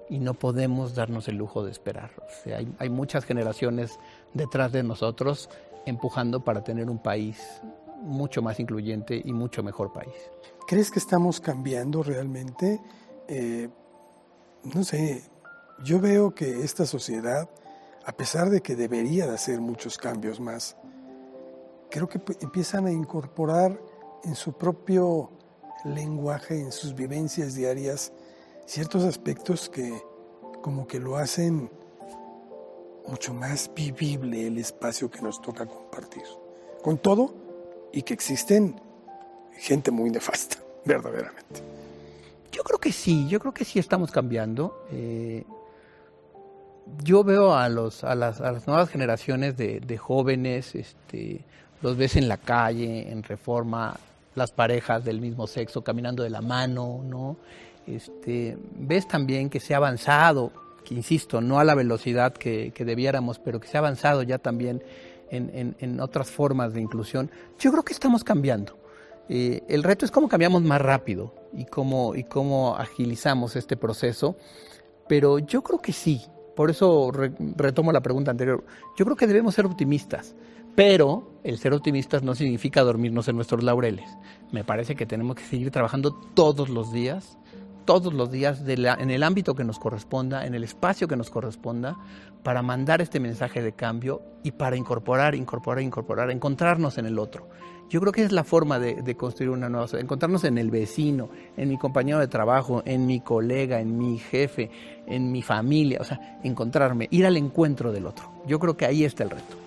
y 0.10 0.20
no 0.20 0.34
podemos 0.34 0.96
darnos 0.96 1.28
el 1.28 1.38
lujo 1.38 1.64
de 1.64 1.72
esperar. 1.72 2.12
O 2.18 2.44
sea, 2.44 2.58
hay, 2.58 2.74
hay, 2.80 2.90
muchas 2.90 3.24
generaciones 3.24 4.00
detrás 4.34 4.72
de 4.72 4.84
nosotros 4.84 5.50
empujando 5.86 6.44
para 6.44 6.64
tener 6.64 6.90
un 6.90 7.00
país 7.00 7.62
mucho 8.02 8.42
más 8.42 8.60
incluyente 8.60 9.22
y 9.24 9.32
mucho 9.32 9.64
mejor 9.64 9.94
país. 9.94 10.14
¿Crees 10.68 10.92
que 10.92 11.00
estamos 11.00 11.40
cambiando 11.40 12.04
realmente? 12.04 12.82
Eh, 13.28 13.70
no 14.64 14.84
sé, 14.84 15.24
yo 15.84 16.00
veo 16.00 16.34
que 16.34 16.64
esta 16.64 16.86
sociedad, 16.86 17.50
a 18.06 18.12
pesar 18.12 18.50
de 18.50 18.62
que 18.62 18.76
debería 18.76 19.28
de 19.28 19.36
hacer 19.36 19.62
muchos 19.62 19.98
cambios 19.98 20.40
más, 20.40 20.76
creo 21.90 22.08
que 22.08 22.22
empiezan 22.42 22.86
a 22.88 22.92
incorporar 22.92 23.80
en 24.24 24.36
su 24.36 24.54
propio 24.54 25.32
lenguaje, 25.86 26.60
en 26.60 26.72
sus 26.72 26.96
vivencias 26.96 27.56
diarias, 27.56 28.12
ciertos 28.66 29.04
aspectos 29.04 29.70
que 29.70 30.02
como 30.62 30.88
que 30.88 31.00
lo 31.00 31.18
hacen 31.18 31.70
mucho 33.08 33.34
más 33.34 33.72
vivible 33.74 34.48
el 34.48 34.58
espacio 34.58 35.10
que 35.10 35.22
nos 35.22 35.42
toca 35.42 35.66
compartir. 35.66 36.24
Con 36.84 36.98
todo, 36.98 37.34
y 37.94 38.04
que 38.04 38.14
existen 38.14 38.80
gente 39.58 39.92
muy 39.92 40.10
nefasta, 40.10 40.58
verdaderamente. 40.86 41.62
Yo 42.52 42.64
creo 42.64 42.80
que 42.80 42.92
sí, 42.92 43.28
yo 43.28 43.40
creo 43.40 43.54
que 43.54 43.66
sí 43.66 43.80
estamos 43.80 44.12
cambiando. 44.12 44.86
Eh, 44.92 45.46
yo 47.04 47.24
veo 47.24 47.54
a, 47.56 47.70
los, 47.70 48.04
a, 48.04 48.16
las, 48.16 48.42
a 48.42 48.52
las 48.52 48.68
nuevas 48.68 48.90
generaciones 48.90 49.56
de, 49.56 49.80
de 49.80 49.98
jóvenes, 49.98 50.76
este, 50.76 51.46
los 51.82 51.96
ves 51.96 52.16
en 52.16 52.28
la 52.28 52.38
calle, 52.38 53.12
en 53.12 53.24
reforma, 53.24 53.98
las 54.36 54.52
parejas 54.52 55.04
del 55.04 55.20
mismo 55.22 55.48
sexo 55.48 55.84
caminando 55.84 56.24
de 56.24 56.30
la 56.30 56.42
mano, 56.42 57.02
¿no? 57.04 57.38
Este, 57.88 58.58
ves 58.76 59.08
también 59.08 59.50
que 59.50 59.60
se 59.60 59.74
ha 59.74 59.78
avanzado, 59.78 60.52
que 60.84 60.94
insisto, 60.94 61.42
no 61.42 61.60
a 61.60 61.64
la 61.64 61.76
velocidad 61.76 62.34
que, 62.34 62.72
debiéramos, 62.78 63.40
pero 63.40 63.60
que 63.60 63.68
se 63.68 63.78
ha 63.78 63.80
avanzado 63.80 64.24
ya 64.24 64.38
también 64.38 64.84
en, 65.30 65.76
en, 65.80 66.00
otras 66.00 66.30
formas 66.30 66.74
de 66.74 66.82
inclusión. 66.82 67.32
Yo 67.58 67.72
creo 67.72 67.84
que 67.84 67.94
estamos 67.94 68.24
cambiando. 68.24 68.78
Eh, 69.30 69.64
el 69.70 69.84
reto 69.84 70.06
es 70.06 70.12
cómo 70.12 70.28
cambiamos 70.28 70.62
más 70.62 70.82
rápido 70.82 71.34
y 71.54 71.66
cómo, 71.66 72.16
y 72.16 72.24
cómo 72.24 72.76
agilizamos 72.76 73.56
este 73.56 73.78
proceso, 73.78 74.36
pero 75.08 75.40
yo 75.40 75.64
creo 75.64 75.80
que 75.82 75.94
sí. 75.94 76.22
Por 76.56 76.70
eso 76.70 77.12
retomo 77.12 77.92
la 77.92 78.02
pregunta 78.02 78.32
anterior. 78.32 78.64
Yo 78.98 79.06
creo 79.06 79.16
que 79.16 79.26
debemos 79.26 79.56
ser 79.56 79.66
optimistas. 79.66 80.36
Pero 80.76 81.32
el 81.44 81.58
ser 81.58 81.74
optimistas 81.74 82.24
no 82.24 82.36
significa 82.36 82.82
dormirnos 82.82 83.28
en 83.28 83.36
nuestros 83.36 83.64
laureles. 83.64 84.10
Me 84.52 84.64
parece 84.64 84.96
que 84.96 85.06
tenemos 85.06 85.36
que 85.36 85.44
seguir 85.44 85.72
trabajando 85.72 86.14
todos 86.34 86.70
los 86.70 86.92
días, 86.94 87.38
todos 87.86 88.14
los 88.14 88.32
días 88.32 88.64
en 88.68 89.12
el 89.12 89.24
ámbito 89.24 89.56
que 89.56 89.64
nos 89.64 89.80
corresponda, 89.80 90.46
en 90.46 90.54
el 90.54 90.64
espacio 90.64 91.08
que 91.08 91.18
nos 91.18 91.30
corresponda, 91.30 91.98
para 92.44 92.62
mandar 92.62 93.02
este 93.02 93.20
mensaje 93.20 93.62
de 93.62 93.74
cambio 93.74 94.22
y 94.44 94.52
para 94.52 94.76
incorporar, 94.76 95.36
incorporar, 95.36 95.84
incorporar, 95.84 96.32
encontrarnos 96.32 96.98
en 96.98 97.06
el 97.06 97.20
otro. 97.20 97.50
Yo 97.90 98.00
creo 98.00 98.14
que 98.14 98.24
es 98.24 98.32
la 98.32 98.46
forma 98.46 98.80
de, 98.80 99.16
construir 99.16 99.50
una 99.50 99.68
nueva 99.68 99.86
sociedad, 99.86 100.06
encontrarnos 100.06 100.46
en 100.46 100.58
el 100.58 100.72
vecino, 100.72 101.30
en 101.58 101.68
mi 101.68 101.78
compañero 101.78 102.20
de 102.20 102.30
trabajo, 102.30 102.82
en 102.86 103.06
mi 103.06 103.20
colega, 103.20 103.82
en 103.82 103.98
mi 103.98 104.18
jefe, 104.18 104.72
en 105.08 105.30
mi 105.30 105.42
familia, 105.42 106.00
o 106.00 106.06
sea, 106.06 106.40
encontrarme, 106.42 107.10
ir 107.12 107.26
al 107.26 107.36
encuentro 107.36 107.92
del 107.92 108.06
otro. 108.06 108.32
Yo 108.48 108.60
creo 108.60 108.78
que 108.78 108.86
ahí 108.86 109.04
está 109.04 109.24
el 109.24 109.32
reto. 109.32 109.61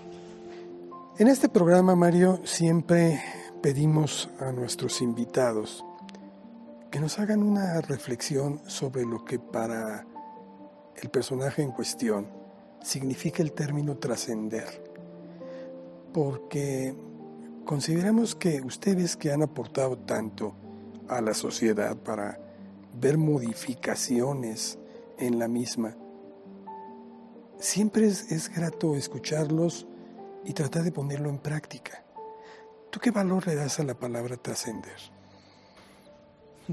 En 1.16 1.28
este 1.28 1.48
programa, 1.48 1.94
Mario, 1.94 2.40
siempre 2.42 3.22
pedimos 3.62 4.28
a 4.40 4.50
nuestros 4.50 5.00
invitados 5.00 5.84
que 6.90 6.98
nos 6.98 7.20
hagan 7.20 7.44
una 7.44 7.80
reflexión 7.82 8.60
sobre 8.66 9.04
lo 9.04 9.24
que 9.24 9.38
para 9.38 10.04
el 11.00 11.10
personaje 11.10 11.62
en 11.62 11.70
cuestión 11.70 12.26
significa 12.82 13.44
el 13.44 13.52
término 13.52 13.96
trascender. 13.96 14.66
Porque 16.12 16.96
consideramos 17.64 18.34
que 18.34 18.60
ustedes 18.62 19.16
que 19.16 19.30
han 19.30 19.42
aportado 19.44 19.96
tanto 19.96 20.56
a 21.06 21.20
la 21.20 21.34
sociedad 21.34 21.96
para 21.96 22.40
ver 22.92 23.18
modificaciones 23.18 24.80
en 25.16 25.38
la 25.38 25.46
misma, 25.46 25.96
siempre 27.60 28.08
es, 28.08 28.50
grato 28.52 28.96
escucharlos 28.96 29.86
y 30.44 30.52
tratar 30.52 30.82
de 30.82 30.92
ponerlo 30.92 31.30
en 31.30 31.38
práctica. 31.38 32.04
¿Tú 32.90 33.00
qué 33.00 33.10
valor 33.10 33.46
le 33.46 33.54
das 33.54 33.80
a 33.80 33.84
la 33.84 33.94
palabra 33.94 34.36
trascender? 34.36 34.96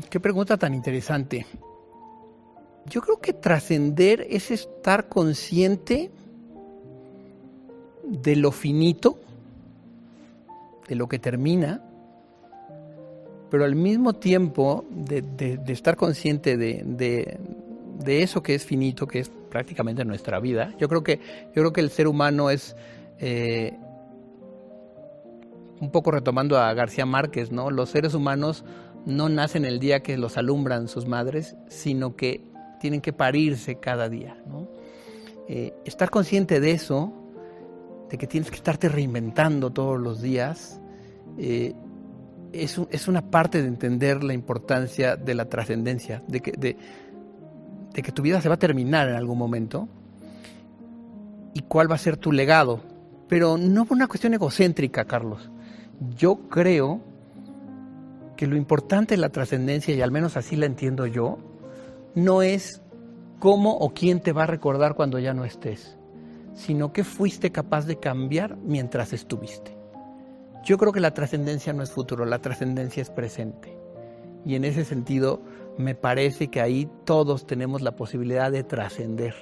Qué 0.10 0.20
pregunta 0.20 0.58
tan 0.58 0.74
interesante. 0.74 1.46
Yo 2.86 3.02
creo 3.02 3.20
que 3.20 3.34
trascender 3.34 4.26
es 4.30 4.52
estar 4.52 5.10
consciente 5.10 6.12
de 8.04 8.36
lo 8.36 8.52
finito, 8.52 9.20
de 10.88 10.96
lo 10.96 11.08
que 11.08 11.20
termina, 11.20 11.82
pero 13.50 13.66
al 13.66 13.76
mismo 13.76 14.14
tiempo 14.14 14.86
de, 14.90 15.60
estar 15.68 15.96
consciente 15.96 16.58
de, 16.58 16.84
de, 16.86 18.24
eso 18.24 18.42
que 18.42 18.56
es 18.56 18.66
finito, 18.66 19.08
que 19.08 19.20
es 19.20 19.30
prácticamente 19.50 20.06
nuestra 20.06 20.40
vida. 20.40 20.74
Yo 20.80 20.88
creo 20.88 21.04
que, 21.04 21.20
yo 21.48 21.62
creo 21.62 21.74
que 21.74 21.82
el 21.82 21.90
ser 21.90 22.08
humano 22.08 22.50
es 22.50 22.76
eh, 23.22 23.78
un 25.80 25.92
poco 25.92 26.12
retomando 26.12 26.58
a 26.58 26.74
García 26.74 27.06
Márquez, 27.06 27.52
¿no? 27.52 27.70
Los 27.70 27.90
seres 27.90 28.16
humanos 28.16 28.66
no 29.06 29.30
nacen 29.30 29.64
el 29.64 29.80
día 29.80 30.02
que 30.02 30.18
los 30.18 30.38
alumbran 30.38 30.88
sus 30.88 31.08
madres, 31.08 31.56
sino 31.70 32.16
que 32.16 32.42
tienen 32.80 33.00
que 33.00 33.14
parirse 33.14 33.76
cada 33.76 34.10
día, 34.10 34.36
eh, 35.48 35.74
estar 35.86 36.10
consciente 36.10 36.60
de 36.60 36.72
eso, 36.72 37.14
de 38.10 38.18
que 38.18 38.26
tienes 38.26 38.50
que 38.50 38.56
estarte 38.56 38.90
reinventando 38.90 39.70
todos 39.70 40.00
los 40.00 40.22
días, 40.22 40.82
eh, 41.38 41.74
es, 42.54 43.08
una 43.08 43.30
parte 43.30 43.62
de 43.62 43.68
entender 43.68 44.24
la 44.24 44.34
importancia 44.34 45.16
de 45.16 45.36
la 45.36 45.46
trascendencia, 45.46 46.24
de 46.28 46.42
que 46.42 48.12
tu 48.12 48.22
vida 48.24 48.42
se 48.42 48.50
va 48.50 48.56
a 48.56 48.60
terminar 48.60 49.10
en 49.10 49.16
algún 49.16 49.38
momento 49.38 49.88
y 51.54 51.62
cuál 51.62 51.90
va 51.90 51.96
a 51.96 52.00
ser 52.00 52.18
tu 52.18 52.32
legado, 52.32 52.82
pero 53.32 53.58
no 53.58 53.86
por 53.86 53.96
una 53.96 54.10
cuestión 54.10 54.34
egocéntrica, 54.34 55.06
Carlos. 55.06 55.50
Yo 56.18 56.50
creo 56.50 57.00
que 58.36 58.46
lo 58.46 58.58
importante 58.58 59.16
de 59.16 59.22
la 59.22 59.30
trascendencia, 59.30 59.96
y 59.96 60.02
al 60.02 60.12
menos 60.12 60.36
así 60.36 60.58
la 60.58 60.66
entiendo 60.66 61.06
yo, 61.06 61.38
no 62.14 62.42
es 62.42 62.82
cómo 63.40 63.78
o 63.78 63.94
quién 63.94 64.20
te 64.20 64.34
va 64.34 64.44
a 64.44 64.48
recordar 64.48 64.96
cuando 64.96 65.18
ya 65.18 65.34
no 65.34 65.46
estés, 65.46 65.98
sino 66.56 66.92
que 66.92 67.06
fuiste 67.06 67.54
capaz 67.54 67.86
de 67.86 67.96
cambiar 67.96 68.58
mientras 68.58 69.14
estuviste. 69.14 69.78
Yo 70.66 70.78
creo 70.78 70.92
que 70.92 71.00
la 71.00 71.14
trascendencia 71.14 71.72
no 71.72 71.84
es 71.84 71.92
futuro, 71.92 72.26
la 72.26 72.40
trascendencia 72.40 73.02
es 73.02 73.12
presente. 73.12 73.74
Y 74.46 74.56
en 74.56 74.66
ese 74.66 74.84
sentido, 74.84 75.42
me 75.78 75.96
parece 75.96 76.50
que 76.50 76.60
ahí 76.60 76.90
todos 77.06 77.48
tenemos 77.48 77.82
la 77.82 77.96
posibilidad 77.96 78.52
de 78.52 78.66
trascender, 78.66 79.36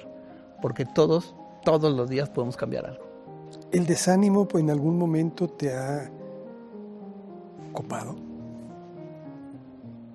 porque 0.62 0.84
todos, 0.84 1.34
todos 1.64 1.92
los 1.92 2.08
días 2.08 2.30
podemos 2.30 2.56
cambiar 2.56 2.86
algo. 2.86 3.09
¿El 3.72 3.86
desánimo 3.86 4.48
pues, 4.48 4.64
en 4.64 4.70
algún 4.70 4.98
momento 4.98 5.48
te 5.48 5.72
ha 5.72 6.10
copado? 7.72 8.16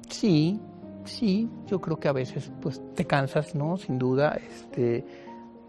Sí, 0.09 0.59
sí, 1.05 1.49
yo 1.67 1.79
creo 1.79 1.99
que 1.99 2.07
a 2.07 2.11
veces 2.11 2.51
pues 2.61 2.81
te 2.95 3.05
cansas, 3.05 3.55
¿no? 3.55 3.77
Sin 3.77 3.97
duda, 3.97 4.37
este, 4.49 5.05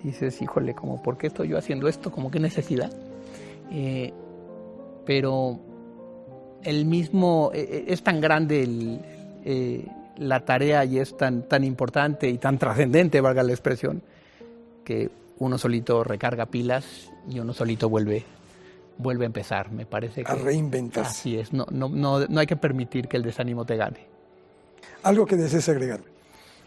dices, 0.03 0.43
híjole, 0.43 0.74
como, 0.74 1.01
¿por 1.03 1.16
qué 1.16 1.28
estoy 1.28 1.49
yo 1.49 1.59
haciendo 1.59 1.89
esto? 1.89 2.11
Como 2.11 2.30
qué 2.30 2.41
necesidad. 2.41 2.93
Eh, 3.70 4.12
pero 5.05 5.61
el 6.62 6.87
mismo, 6.87 7.51
e, 7.55 7.61
e, 7.61 7.93
es 7.93 8.03
tan 8.03 8.20
grande 8.20 9.01
eh, 9.45 9.87
la 10.16 10.45
tarea 10.45 10.84
y 10.84 10.99
es 10.99 11.16
tan, 11.16 11.43
tan 11.49 11.62
importante 11.62 12.28
y 12.28 12.39
tan 12.39 12.59
trascendente, 12.59 13.20
valga 13.20 13.45
la 13.45 13.53
expresión, 13.53 14.03
que 14.84 15.11
uno 15.39 15.59
solito 15.59 16.03
recarga 16.03 16.47
pilas 16.47 17.12
y 17.29 17.39
uno 17.41 17.53
solito 17.53 17.89
vuelve 17.89 18.24
vuelve 18.99 19.24
a 19.24 19.27
empezar, 19.27 19.70
me 19.72 19.85
parece 19.85 20.24
que... 20.24 20.33
A 20.33 20.35
reinventarse. 20.37 21.11
Así 21.11 21.39
es, 21.39 21.53
no, 21.53 21.66
no, 21.70 21.91
no, 21.91 22.27
no 22.27 22.41
hay 22.41 22.47
que 22.47 22.57
permitir 22.57 23.09
que 23.09 23.18
el 23.18 23.22
desánimo 23.22 23.66
te 23.66 23.77
gane. 23.77 24.07
¿Algo 25.03 25.27
que 25.27 25.37
desees 25.37 25.68
agregar? 25.68 26.01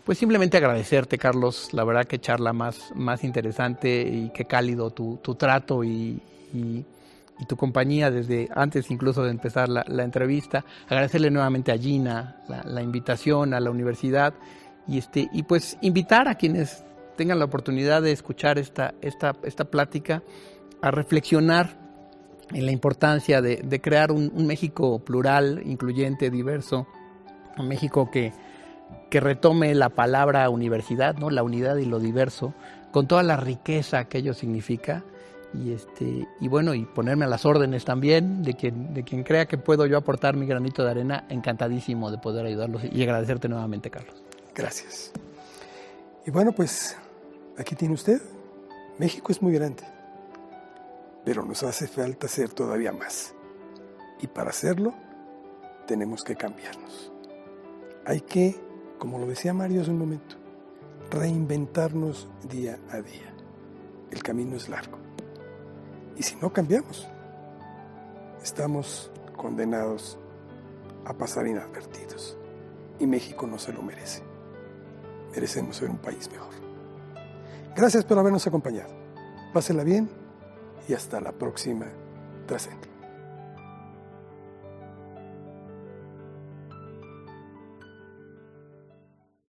pues 0.10 0.18
simplemente 0.18 0.58
agradecerte, 0.58 1.20
Carlos. 1.20 1.72
La 1.72 1.84
verdad 1.84 2.04
que 2.04 2.18
charla 2.18 2.52
más, 2.52 2.92
más 2.96 3.24
interesante 3.24 4.02
y 4.02 4.32
qué 4.34 4.46
cálido 4.46 4.90
tu, 4.90 5.18
tu 5.18 5.36
trato 5.36 5.84
y, 5.84 6.20
y, 6.52 6.84
tu 7.48 7.56
compañía 7.56 8.10
desde 8.10 8.50
antes 8.56 8.90
incluso 8.90 9.24
de 9.24 9.30
empezar 9.30 9.70
la, 9.70 9.86
la 9.88 10.04
entrevista. 10.04 10.66
Agradecerle 10.88 11.30
nuevamente 11.30 11.72
a 11.72 11.78
Gina 11.78 12.42
la, 12.48 12.64
la, 12.64 12.82
invitación 12.82 13.54
a 13.54 13.60
la 13.60 13.70
universidad 13.70 14.34
y, 14.88 14.98
este, 14.98 15.30
y 15.32 15.44
pues 15.44 15.78
invitar 15.82 16.28
a 16.28 16.34
quienes 16.34 16.84
tengan 17.20 17.38
la 17.38 17.44
oportunidad 17.44 18.02
de 18.02 18.14
escuchar 18.14 18.58
esta, 18.58 18.94
esta, 19.02 19.36
esta 19.44 19.66
plática 19.66 20.24
a 20.82 20.90
reflexionar 20.90 21.78
en 22.54 22.66
la 22.66 22.72
importancia 22.72 23.42
de, 23.42 23.58
de 23.58 23.82
crear 23.82 24.14
un, 24.14 24.48
México 24.48 25.00
plural, 25.00 25.62
incluyente, 25.66 26.30
diverso, 26.30 26.88
un 27.58 27.68
México 27.68 28.10
que, 28.10 28.32
que 29.10 29.20
retome 29.20 29.76
la 29.76 29.90
palabra 29.90 30.50
universidad, 30.50 31.18
¿no? 31.18 31.30
la 31.30 31.44
unidad 31.44 31.76
y 31.76 31.84
lo 31.84 32.00
diverso, 32.00 32.54
con 32.94 33.06
toda 33.06 33.22
la 33.22 33.36
riqueza 33.36 34.06
que 34.06 34.20
ello 34.20 34.34
significa. 34.34 35.04
Y, 35.54 35.74
este, 35.74 36.26
y 36.40 36.48
bueno, 36.48 36.74
y 36.74 36.86
ponerme 36.86 37.26
a 37.26 37.28
las 37.28 37.46
órdenes 37.46 37.84
también 37.84 38.44
de 38.44 38.54
quien, 38.54 38.94
de 38.94 39.04
quien 39.04 39.24
crea 39.24 39.46
que 39.46 39.58
puedo 39.58 39.86
yo 39.88 39.98
aportar 39.98 40.38
mi 40.38 40.46
granito 40.46 40.86
de 40.86 40.92
arena, 40.92 41.26
encantadísimo 41.28 42.12
de 42.12 42.18
poder 42.18 42.46
ayudarlos 42.46 42.82
y 42.90 43.04
agradecerte 43.04 43.50
nuevamente, 43.50 43.90
Carlos. 43.90 44.16
Gracias. 44.56 45.12
Y 46.26 46.32
bueno, 46.32 46.54
pues 46.54 46.96
aquí 47.60 47.76
tiene 47.76 47.94
usted. 47.94 48.22
México 48.98 49.32
es 49.32 49.42
muy 49.42 49.54
grande, 49.54 49.84
pero 51.24 51.46
nos 51.46 51.62
hace 51.62 51.88
falta 51.88 52.28
ser 52.28 52.50
todavía 52.50 52.92
más. 52.92 53.36
Y 54.20 54.28
para 54.28 54.50
hacerlo, 54.50 54.96
tenemos 55.86 56.24
que 56.24 56.36
cambiarnos. 56.36 57.12
Hay 58.06 58.22
que 58.22 58.60
como 59.00 59.18
lo 59.18 59.26
decía 59.26 59.54
Mario 59.54 59.82
hace 59.82 59.92
un 59.92 59.98
momento, 59.98 60.36
reinventarnos 61.10 62.28
día 62.50 62.78
a 62.92 62.98
día. 62.98 63.34
El 64.12 64.22
camino 64.22 64.58
es 64.58 64.68
largo. 64.68 64.98
Y 66.18 66.24
si 66.24 66.36
no 66.36 66.52
cambiamos, 66.52 67.08
estamos 68.44 69.10
condenados 69.38 70.20
a 71.06 71.14
pasar 71.14 71.48
inadvertidos. 71.48 72.38
Y 73.00 73.08
México 73.08 73.48
no 73.48 73.58
se 73.58 73.72
lo 73.72 73.82
merece. 73.82 74.22
Merecemos 75.32 75.78
ser 75.78 75.90
un 75.90 75.98
país 75.98 76.30
mejor. 76.30 76.59
Gracias 77.80 78.04
por 78.04 78.20
habernos 78.20 78.46
acompañado. 78.46 78.90
Pásela 79.54 79.86
bien 79.86 80.10
y 80.90 80.94
hasta 80.94 81.22
la 81.22 81.32
próxima 81.32 81.86
trascendente. 82.46 82.89